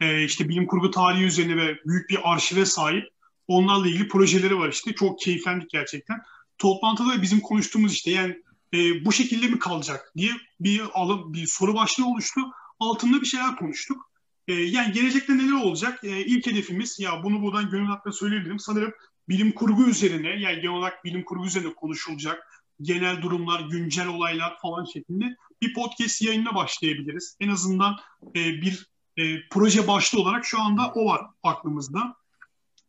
[0.00, 3.04] E, işte bilim kurgu tarihi üzerine ve büyük bir arşive sahip.
[3.48, 4.94] Onlarla ilgili projeleri var işte.
[4.94, 6.22] Çok keyiflendik gerçekten.
[6.58, 8.42] toplantıda bizim konuştuğumuz işte yani
[8.74, 12.40] e, bu şekilde mi kalacak diye bir alım bir soru başlığı oluştu.
[12.80, 14.11] Altında bir şeyler konuştuk.
[14.48, 16.04] E, yani gelecekte neler olacak?
[16.04, 18.58] E, ilk hedefimiz ya bunu buradan gönül hakkında söyleyebilirim.
[18.58, 18.92] Sanırım
[19.28, 24.84] bilim kurgu üzerine yani genel olarak bilim kurgu üzerine konuşulacak genel durumlar, güncel olaylar falan
[24.84, 27.36] şeklinde bir podcast yayınına başlayabiliriz.
[27.40, 27.96] En azından
[28.36, 28.86] e, bir
[29.16, 32.16] e, proje başlığı olarak şu anda o var aklımızda.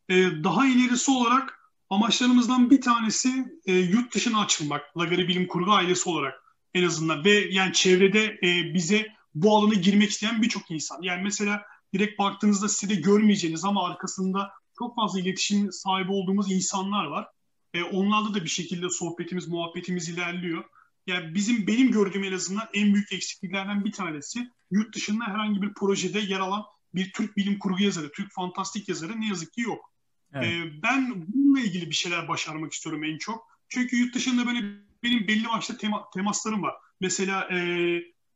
[0.09, 3.29] E, daha ilerisi olarak amaçlarımızdan bir tanesi
[3.65, 4.97] e, yurt dışına açılmak.
[4.97, 6.43] Lagari Bilim Kurgu ailesi olarak
[6.73, 11.01] en azından ve yani çevrede e, bize bu alana girmek isteyen birçok insan.
[11.01, 17.27] Yani mesela direkt baktığınızda sitede görmeyeceğiniz ama arkasında çok fazla iletişim sahibi olduğumuz insanlar var.
[17.73, 20.63] E, onlarla da bir şekilde sohbetimiz, muhabbetimiz ilerliyor.
[21.07, 25.73] Yani bizim benim gördüğüm en azından en büyük eksikliklerden bir tanesi yurt dışında herhangi bir
[25.73, 26.63] projede yer alan
[26.95, 29.93] bir Türk bilim kurgu yazarı, Türk fantastik yazarı ne yazık ki yok.
[30.33, 30.47] Evet.
[30.47, 33.47] E, ben bununla ilgili bir şeyler başarmak istiyorum en çok.
[33.69, 34.59] Çünkü yurt dışında böyle
[35.03, 36.73] benim belli başlı tema, temaslarım var.
[37.01, 37.57] Mesela e,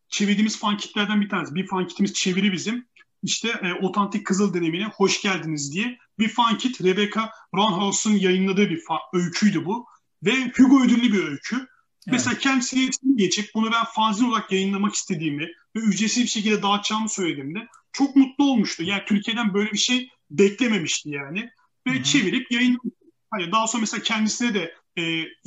[0.10, 1.56] çevirdiğimiz fan kitlerden bir tanesi.
[1.56, 2.88] Bir fan kitimiz çeviri bizim.
[3.24, 6.84] İşte e, Otantik Kızıl dönemine hoş geldiniz diye bir fan kit.
[6.84, 9.86] Rebecca Roundhouse'un yayınladığı bir fa- öyküydü bu.
[10.24, 11.56] Ve Hugo ödüllü bir öykü.
[11.56, 11.68] Evet.
[12.08, 17.10] Mesela kendisine iletişim geçip bunu ben fanzin olarak yayınlamak istediğimi ve ücretsiz bir şekilde dağıtacağımı
[17.10, 18.84] söylediğimde çok mutlu olmuştu.
[18.84, 21.50] Yani Türkiye'den böyle bir şey beklememişti yani.
[21.88, 22.04] Ve Hı-hı.
[22.04, 23.06] çevirip yayınlamıştı.
[23.32, 25.02] Hani daha sonra mesela kendisine de e,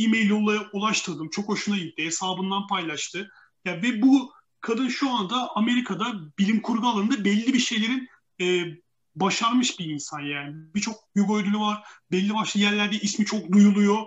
[0.04, 1.30] e-mail yolla ulaştırdım.
[1.30, 2.04] Çok hoşuna gitti.
[2.04, 3.30] Hesabından paylaştı.
[3.64, 8.08] Ya ve bu kadın şu anda Amerika'da bilim kurgu alanında belli bir şeylerin
[8.40, 8.64] e,
[9.16, 10.54] başarmış bir insan yani.
[10.74, 11.82] Birçok Hugo ödülü var.
[12.12, 14.06] Belli başlı yerlerde ismi çok duyuluyor.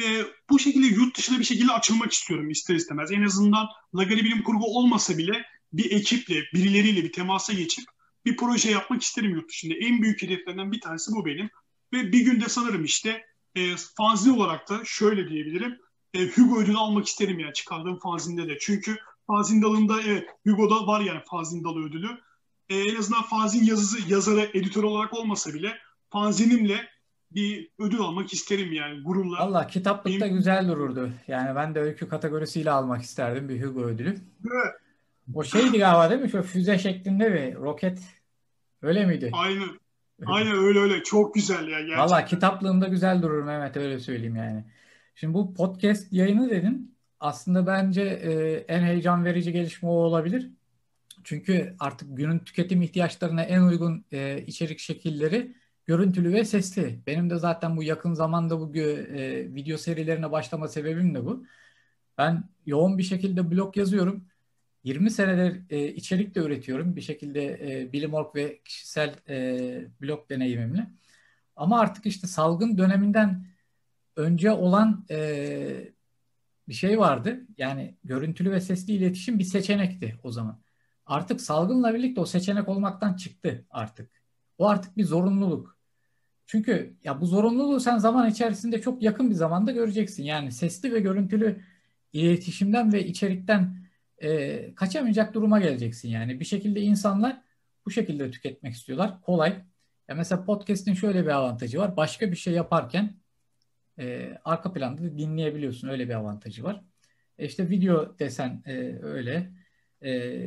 [0.00, 3.12] Ve bu şekilde yurt dışına bir şekilde açılmak istiyorum ister istemez.
[3.12, 7.84] En azından Lagari Bilim Kurgu olmasa bile bir ekiple, birileriyle bir temasa geçip
[8.24, 9.74] bir proje yapmak isterim yurt dışında.
[9.74, 11.50] En büyük hedeflerden bir tanesi bu benim.
[11.92, 15.78] Ve bir günde sanırım işte e, fanzin olarak da şöyle diyebilirim.
[16.14, 18.58] E, Hugo ödülü almak isterim yani çıkardığım fanzinde de.
[18.60, 18.96] Çünkü
[19.26, 22.08] fanzin dalında evet Hugo'da var yani fanzin dalı ödülü.
[22.68, 25.72] E, en azından fanzin yazısı, yazarı, editör olarak olmasa bile
[26.10, 26.88] fanzinimle
[27.30, 29.38] bir ödül almak isterim yani gururla.
[29.38, 30.36] Valla kitaplıkta Benim...
[30.36, 31.10] güzel dururdu.
[31.28, 34.08] Yani ben de öykü kategorisiyle almak isterdim bir Hugo ödülü.
[34.52, 34.74] Evet.
[35.34, 36.30] O şeydi galiba değil mi?
[36.30, 37.98] Şu füze şeklinde bir roket.
[38.82, 39.30] Öyle miydi?
[39.32, 39.68] Aynen.
[40.26, 41.02] Aynen öyle öyle.
[41.02, 41.98] Çok güzel ya gerçekten.
[41.98, 44.64] Valla kitaplığında güzel durur Mehmet öyle söyleyeyim yani.
[45.14, 46.95] Şimdi bu podcast yayını dedin.
[47.20, 50.50] Aslında bence e, en heyecan verici gelişme o olabilir.
[51.24, 55.54] Çünkü artık günün tüketim ihtiyaçlarına en uygun e, içerik şekilleri
[55.86, 57.00] görüntülü ve sesli.
[57.06, 61.46] Benim de zaten bu yakın zamanda bu e, video serilerine başlama sebebim de bu.
[62.18, 64.28] Ben yoğun bir şekilde blog yazıyorum.
[64.84, 70.86] 20 senedir e, içerik de üretiyorum bir şekilde e, bilim.org ve kişisel e, blog deneyimimle.
[71.56, 73.46] Ama artık işte salgın döneminden
[74.16, 75.95] önce olan e,
[76.68, 77.40] bir şey vardı.
[77.58, 80.62] Yani görüntülü ve sesli iletişim bir seçenekti o zaman.
[81.06, 84.22] Artık salgınla birlikte o seçenek olmaktan çıktı artık.
[84.58, 85.76] O artık bir zorunluluk.
[86.46, 90.22] Çünkü ya bu zorunluluğu sen zaman içerisinde çok yakın bir zamanda göreceksin.
[90.22, 91.62] Yani sesli ve görüntülü
[92.12, 93.76] iletişimden ve içerikten
[94.18, 96.08] e, kaçamayacak duruma geleceksin.
[96.08, 97.42] Yani bir şekilde insanlar
[97.86, 99.20] bu şekilde tüketmek istiyorlar.
[99.22, 99.50] Kolay.
[100.08, 101.96] Ya mesela podcast'in şöyle bir avantajı var.
[101.96, 103.14] Başka bir şey yaparken
[103.98, 105.88] e, arka planda dinleyebiliyorsun.
[105.88, 106.82] Öyle bir avantajı var.
[107.38, 109.52] E işte video desen e, öyle.
[110.02, 110.40] E,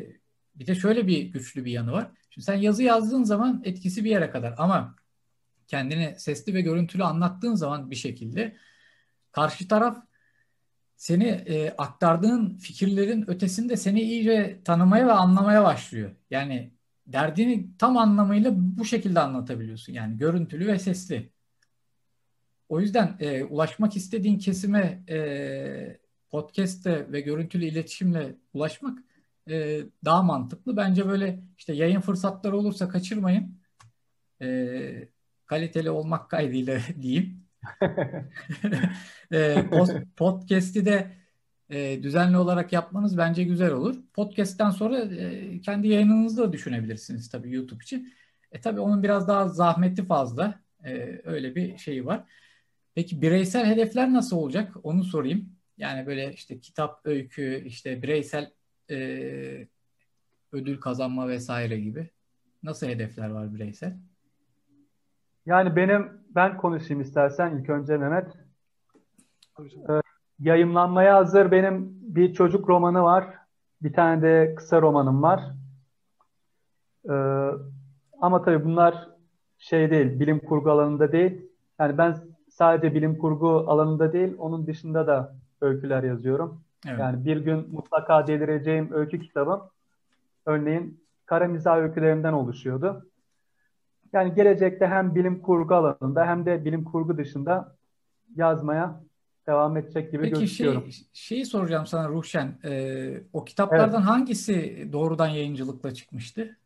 [0.56, 2.12] bir de şöyle bir güçlü bir yanı var.
[2.30, 4.96] Şimdi sen yazı yazdığın zaman etkisi bir yere kadar ama
[5.68, 8.56] kendini sesli ve görüntülü anlattığın zaman bir şekilde
[9.32, 9.98] karşı taraf
[10.96, 16.16] seni e, aktardığın fikirlerin ötesinde seni iyice tanımaya ve anlamaya başlıyor.
[16.30, 16.74] Yani
[17.08, 19.94] derdini tam anlamıyla bu şekilde anlatabiliyorsun.
[19.94, 21.32] Yani görüntülü ve sesli.
[22.70, 26.00] O yüzden e, ulaşmak istediğin kesime e,
[26.30, 29.00] podcast'te ve görüntülü iletişimle ulaşmak
[29.50, 30.78] e, daha mantıklı.
[30.78, 33.60] Bence böyle işte yayın fırsatları olursa kaçırmayın.
[34.42, 35.10] E,
[35.46, 37.44] kaliteli olmak kaydıyla diyeyim.
[39.34, 39.66] e,
[40.18, 41.12] podcast'i de
[41.70, 43.96] e, düzenli olarak yapmanız bence güzel olur.
[44.14, 48.14] Podcast'ten sonra e, kendi yayınınızı da düşünebilirsiniz tabii YouTube için.
[48.52, 50.60] E tabii onun biraz daha zahmeti fazla.
[50.84, 52.26] E, öyle bir şeyi var.
[52.96, 54.74] Peki bireysel hedefler nasıl olacak?
[54.84, 55.50] Onu sorayım.
[55.78, 58.52] Yani böyle işte kitap, öykü, işte bireysel
[58.90, 58.98] e,
[60.52, 62.10] ödül kazanma vesaire gibi.
[62.64, 63.98] Nasıl hedefler var bireysel?
[65.46, 68.34] Yani benim ben konuşayım istersen ilk önce Mehmet.
[69.60, 70.02] Ee,
[70.40, 73.34] yayımlanmaya hazır benim bir çocuk romanı var.
[73.82, 75.42] Bir tane de kısa romanım var.
[77.10, 77.14] Ee,
[78.22, 79.10] ama tabii bunlar
[79.58, 81.42] şey değil, bilim kurgu alanında değil.
[81.80, 82.18] Yani ben
[82.50, 86.62] sadece bilim kurgu alanında değil, onun dışında da öyküler yazıyorum.
[86.88, 87.00] Evet.
[87.00, 89.62] Yani bir gün mutlaka delireceğim öykü kitabım
[90.46, 93.10] örneğin kara mizah öykülerinden oluşuyordu.
[94.14, 97.76] Yani gelecekte hem bilim kurgu alanında hem de bilim kurgu dışında
[98.36, 99.02] yazmaya
[99.48, 100.92] devam edecek gibi Peki gözüküyorum.
[100.92, 102.54] şey, şeyi soracağım sana Ruhşen.
[102.66, 104.10] Ee, o kitaplardan Evet.
[104.10, 106.58] hangisi doğrudan yayıncılıkla çıkmıştı?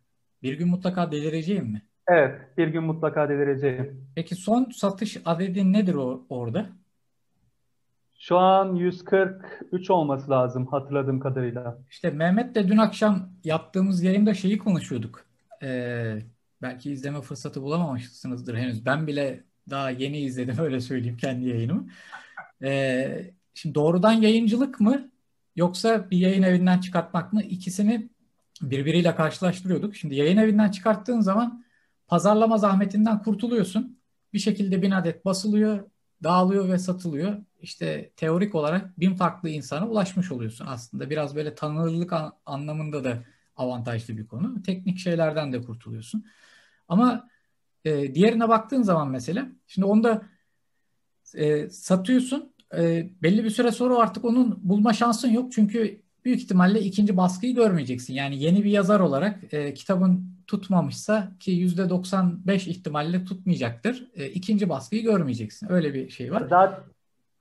[0.44, 1.82] Bir gün mutlaka delireceğim mi?
[2.08, 4.08] Evet, bir gün mutlaka delireceğim.
[4.16, 6.70] Peki son satış adedi nedir o, orada?
[8.20, 11.78] Şu an 143 olması lazım hatırladığım kadarıyla.
[11.89, 15.26] İşte Mehmet'le dün akşam yaptığımız yayında şeyi konuşuyorduk.
[15.64, 16.18] Ee,
[16.62, 18.86] belki izleme fırsatı bulamamışsınızdır henüz.
[18.86, 21.88] Ben bile daha yeni izledim öyle söyleyeyim kendi yayınımı.
[22.64, 25.12] Ee, şimdi doğrudan yayıncılık mı
[25.56, 27.43] yoksa bir yayın evinden çıkartmak mı?
[27.43, 28.10] İkisini
[28.62, 29.95] birbiriyle karşılaştırıyorduk.
[29.95, 31.64] Şimdi yayın evinden çıkarttığın zaman
[32.08, 33.99] pazarlama zahmetinden kurtuluyorsun.
[34.34, 35.89] Bir şekilde bin adet basılıyor,
[36.24, 37.38] dağılıyor ve satılıyor.
[37.62, 41.10] İşte teorik olarak bin farklı insana ulaşmış oluyorsun aslında.
[41.10, 43.24] Biraz böyle tanınırlık an- anlamında da
[43.56, 44.64] avantajlı bir konu.
[44.64, 46.26] Teknik şeylerden de kurtuluyorsun.
[46.88, 47.30] Ama
[47.86, 50.22] e, diğerine baktığın zaman mesela, şimdi onda
[51.36, 52.54] e, satıyorsun.
[52.78, 55.51] E, belli bir süre sonra artık onun bulma şansın yok.
[55.51, 58.13] Çünkü büyük ihtimalle ikinci baskıyı görmeyeceksin.
[58.13, 64.07] Yani yeni bir yazar olarak e, kitabın tutmamışsa ki %95 ihtimalle tutmayacaktır.
[64.15, 65.71] E, ikinci baskıyı görmeyeceksin.
[65.71, 66.43] Öyle bir şey var.
[66.49, 66.80] Zaten,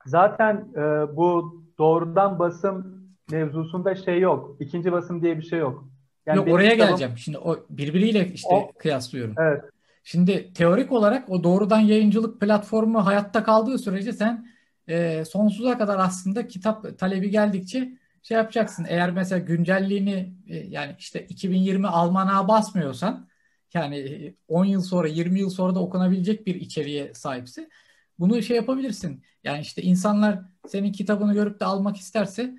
[0.06, 4.56] zaten e, bu doğrudan basım mevzusunda şey yok.
[4.60, 5.88] İkinci basım diye bir şey yok.
[6.26, 7.18] Yani Yok oraya kitabım- geleceğim.
[7.18, 9.34] Şimdi o birbiriyle işte O- kıyaslıyorum.
[9.38, 9.64] Evet.
[10.04, 14.46] Şimdi teorik olarak o doğrudan yayıncılık platformu hayatta kaldığı sürece sen
[14.88, 17.92] e, sonsuza kadar aslında kitap talebi geldikçe
[18.22, 18.86] şey yapacaksın.
[18.88, 23.28] Eğer mesela güncelliğini e, yani işte 2020 almanağa basmıyorsan
[23.74, 27.68] yani e, 10 yıl sonra 20 yıl sonra da okunabilecek bir içeriğe sahipse
[28.18, 29.24] bunu şey yapabilirsin.
[29.44, 32.54] Yani işte insanlar senin kitabını görüp de almak isterse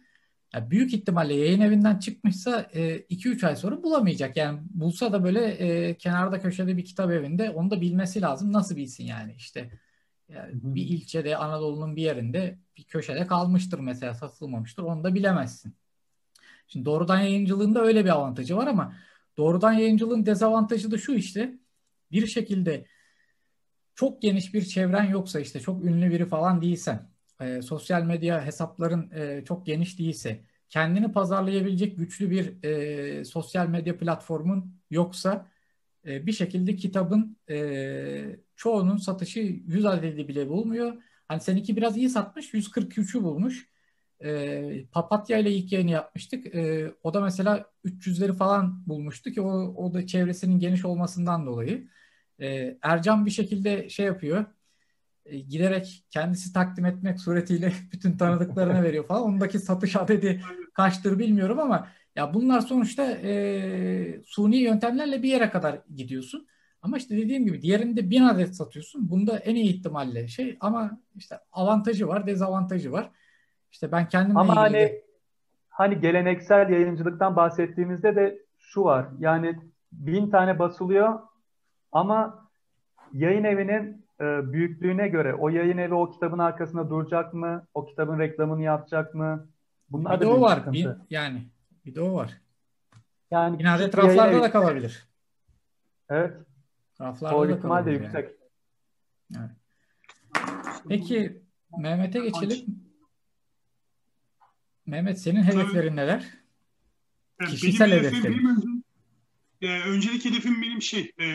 [0.54, 2.62] ya büyük ihtimalle yayın evinden çıkmışsa
[3.10, 4.38] 2-3 ay sonra bulamayacak.
[4.38, 8.54] Yani bulsa da böyle e, kenarda köşede bir kitap evinde onu da bilmesi lazım.
[8.54, 9.70] Nasıl bilsin yani işte
[10.30, 10.76] yani Hı hı.
[10.76, 14.84] bir ilçede Anadolu'nun bir yerinde bir köşede kalmıştır mesela satılmamıştır.
[14.84, 15.76] Onu da bilemezsin.
[16.68, 18.96] Şimdi doğrudan yayıncılığında öyle bir avantajı var ama
[19.38, 21.60] doğrudan yayıncılığın dezavantajı da şu işte
[22.12, 22.86] bir şekilde
[23.96, 27.10] çok geniş bir çevren yoksa işte çok ünlü biri falan değilsen
[27.42, 33.98] e, sosyal medya hesapların e, çok geniş değilse kendini pazarlayabilecek güçlü bir e, sosyal medya
[33.98, 35.52] platformun yoksa
[36.06, 40.94] e, bir şekilde kitabın e, çoğunun satışı 100 adedi bile bulmuyor.
[41.28, 43.70] Hani seninki biraz iyi satmış 143'ü bulmuş.
[44.24, 46.56] E, Papatya ile ilk yayını yapmıştık.
[46.56, 51.88] E, o da mesela 300'leri falan bulmuştu ki o, o da çevresinin geniş olmasından dolayı.
[52.40, 54.46] E, Ercan bir şekilde şey yapıyor.
[55.26, 59.24] E, giderek kendisi takdim etmek suretiyle bütün tanıdıklarına veriyor falan.
[59.24, 60.42] Ondaki satış adedi
[60.74, 66.48] kaçtır bilmiyorum ama ya bunlar sonuçta e, suni yöntemlerle bir yere kadar gidiyorsun.
[66.84, 69.10] Ama işte dediğim gibi diğerinde bin adet satıyorsun.
[69.10, 73.12] Bunda en iyi ihtimalle şey ama işte avantajı var, dezavantajı var.
[73.72, 75.02] İşte ben kendimle Ama ilgili hani
[75.70, 79.08] hani geleneksel yayıncılıktan bahsettiğimizde de şu var.
[79.20, 79.60] Yani
[79.92, 81.20] bin tane basılıyor
[81.92, 82.50] ama
[83.14, 87.68] yayın evinin e, büyüklüğüne göre o yayın evi o kitabın arkasında duracak mı?
[87.74, 89.48] O kitabın reklamını yapacak mı?
[89.90, 90.58] Bunlar bir de o var.
[90.58, 90.78] sıkıntı.
[91.10, 91.48] Bir, yani
[91.86, 92.42] bir de o var.
[93.32, 95.08] Yani Bin adet raflarda da kalabilir.
[96.10, 96.34] Evet,
[97.02, 98.04] Raflarda da ihtimal de yani.
[98.04, 98.30] yüksek.
[100.88, 101.42] Peki
[101.78, 102.84] Mehmet'e geçelim.
[104.86, 106.26] Mehmet senin hedeflerin neler?
[107.42, 108.84] Yani Kişisel benim önce-
[109.62, 111.26] e, öncelik hedefim benim şey, e,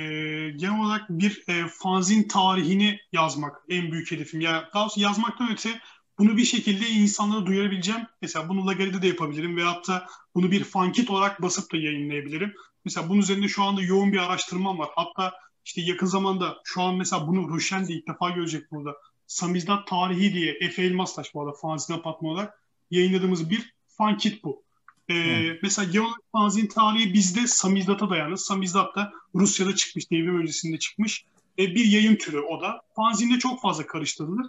[0.51, 4.41] genel olarak bir e, fanzin tarihini yazmak en büyük hedefim.
[4.41, 5.81] Yani daha doğrusu yazmaktan öte
[6.19, 8.01] bunu bir şekilde insanlara duyurabileceğim.
[8.23, 12.55] Mesela bunu Lagari'de de yapabilirim veyahut da bunu bir fankit olarak basıp da yayınlayabilirim.
[12.85, 14.89] Mesela bunun üzerinde şu anda yoğun bir araştırmam var.
[14.95, 15.35] Hatta
[15.69, 18.97] işte yakın zamanda şu an mesela bunu Ruşen de ilk defa görecek burada.
[19.27, 24.63] Samizdat Tarihi diye Efe Elmaslaş bu arada fanzin apartmanı olarak yayınladığımız bir fankit bu.
[25.11, 25.59] Ee.
[25.63, 28.37] Mesela olarak fanzin tarihi bizde samizdat'a dayanır.
[28.37, 31.25] Samizdat da Rusya'da çıkmış, devrim öncesinde çıkmış.
[31.59, 32.83] E, bir yayın türü o da.
[32.97, 34.47] Fanzinde çok fazla karıştırılır.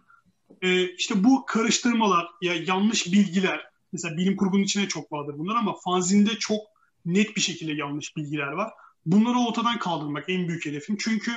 [0.62, 5.76] E, işte bu karıştırmalar, ya yanlış bilgiler, mesela bilim kurgunun içine çok vardır bunlar ama
[5.86, 6.62] fanzinde çok
[7.06, 8.72] net bir şekilde yanlış bilgiler var.
[9.12, 10.98] Bunları ortadan kaldırmak en büyük hedefim.
[11.00, 11.32] Çünkü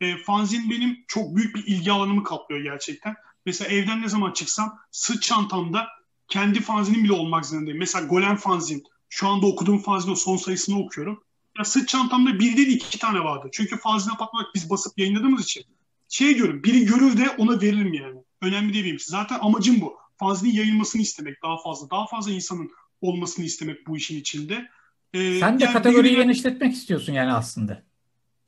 [0.00, 3.14] e, fanzin benim çok büyük bir ilgi alanımı kaplıyor gerçekten.
[3.46, 5.86] Mesela evden ne zaman çıksam sırt çantamda
[6.28, 7.78] kendi fanzinim bile olmak zorundayım.
[7.78, 8.84] Mesela Golem fanzin.
[9.08, 11.22] Şu anda okuduğum fanzinin son sayısını okuyorum.
[11.58, 13.48] Ya sırt çantamda bir değil iki tane vardı.
[13.52, 15.64] Çünkü fanzine bakmak biz basıp yayınladığımız için
[16.08, 18.18] şey diyorum biri görür de ona veririm yani.
[18.42, 18.98] Önemli değil benim.
[18.98, 19.96] Zaten amacım bu.
[20.16, 21.90] Fanzinin yayılmasını istemek daha fazla.
[21.90, 22.70] Daha fazla insanın
[23.00, 24.68] olmasını istemek bu işin içinde.
[25.14, 26.22] Ee, Sen de yani kategoriyi bir...
[26.22, 27.82] genişletmek istiyorsun yani aslında.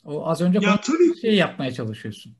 [0.04, 2.36] O az önce ya, tabii, şey yapmaya çalışıyorsun.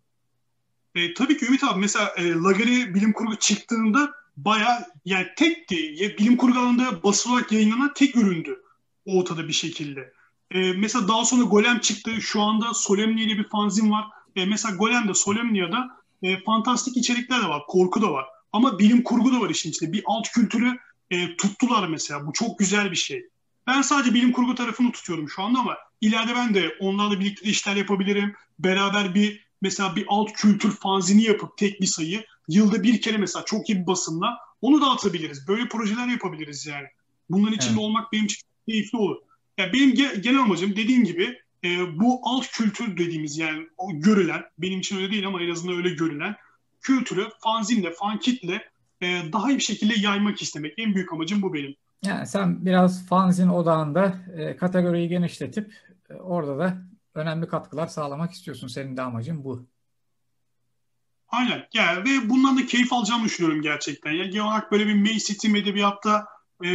[0.94, 5.94] E, tabii ki Ümit abi mesela e, Lagari bilim kurgu çıktığında baya yani tekti.
[5.96, 8.62] Ya, bilim kurgu alanında basılı olarak yayınlanan tek üründü
[9.06, 10.12] ortada bir şekilde.
[10.50, 12.10] E, mesela daha sonra Golem çıktı.
[12.20, 14.04] Şu anda Solemnia diye bir fanzin var.
[14.36, 15.88] E, mesela Golem'de, Solemnia'da
[16.22, 17.62] e, fantastik içerikler de var.
[17.68, 18.24] Korku da var.
[18.52, 19.92] Ama bilim kurgu da var işin içinde.
[19.92, 20.78] Bir alt kültürü
[21.10, 22.26] e, tuttular mesela.
[22.26, 23.28] Bu çok güzel bir şey.
[23.66, 27.50] Ben sadece bilim kurgu tarafını tutuyorum şu anda ama ileride ben de onlarla birlikte de
[27.50, 28.34] işler yapabilirim.
[28.58, 33.44] Beraber bir mesela bir alt kültür fanzini yapıp tek bir sayı yılda bir kere mesela
[33.44, 35.48] çok iyi bir basınla onu da atabiliriz.
[35.48, 36.86] Böyle projeler yapabiliriz yani.
[37.30, 37.82] Bunların içinde evet.
[37.82, 39.16] olmak benim için keyifli olur.
[39.58, 44.80] Yani benim genel amacım dediğim gibi e, bu alt kültür dediğimiz yani o görülen, benim
[44.80, 46.36] için öyle değil ama en azından öyle görülen
[46.80, 50.74] kültürü fanzinle, fankitle e, daha iyi bir şekilde yaymak istemek.
[50.78, 51.74] En büyük amacım bu benim.
[52.06, 55.74] Yani sen biraz fanzin odağında e, kategoriyi genişletip
[56.10, 56.78] e, orada da
[57.14, 58.68] önemli katkılar sağlamak istiyorsun.
[58.68, 59.66] Senin de amacın bu.
[61.28, 61.66] Aynen.
[61.74, 64.12] Yani ve bundan da keyif alacağımı düşünüyorum gerçekten.
[64.12, 66.26] Yani genel olarak böyle bir mainstream edebiyatta
[66.64, 66.68] e,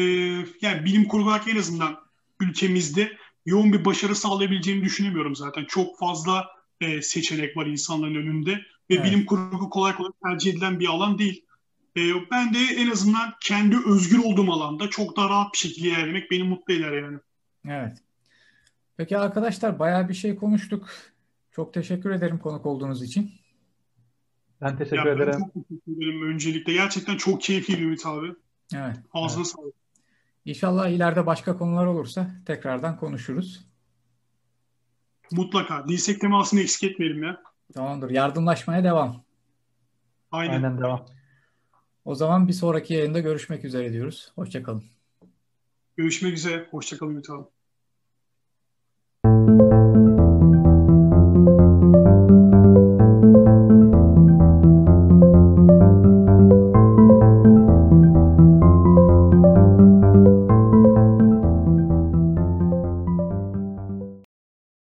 [0.61, 1.99] yani bilim kurgu olarak en azından
[2.39, 5.65] ülkemizde yoğun bir başarı sağlayabileceğini düşünemiyorum zaten.
[5.65, 6.47] Çok fazla
[6.81, 8.51] e, seçenek var insanların önünde
[8.89, 9.05] ve evet.
[9.05, 11.45] bilim kurgu kolay kolay tercih edilen bir alan değil.
[11.97, 16.31] E, ben de en azından kendi özgür olduğum alanda çok daha rahat bir şekilde ilerlemek
[16.31, 17.17] beni mutlu eder yani.
[17.67, 17.97] Evet.
[18.97, 20.89] Peki arkadaşlar bayağı bir şey konuştuk.
[21.51, 23.31] Çok teşekkür ederim konuk olduğunuz için.
[24.61, 25.33] Ben teşekkür ya, ederim.
[25.33, 26.73] Ben çok teşekkür ederim öncelikle.
[26.73, 28.27] Gerçekten çok keyifli Ümit abi.
[28.75, 28.97] Evet.
[29.13, 29.51] Ağzına evet.
[29.51, 29.75] sağlık.
[30.45, 33.65] İnşallah ileride başka konular olursa tekrardan konuşuruz.
[35.31, 35.87] Mutlaka.
[35.87, 37.41] Dirsek temasını eksik etmeyelim ya.
[37.73, 38.09] Tamamdır.
[38.09, 39.23] Yardımlaşmaya devam.
[40.31, 40.53] Aynen.
[40.53, 41.05] Aynen devam.
[42.05, 44.31] O zaman bir sonraki yayında görüşmek üzere diyoruz.
[44.35, 44.83] Hoşçakalın.
[45.97, 46.67] Görüşmek üzere.
[46.71, 47.47] Hoşçakalın Ümit abi.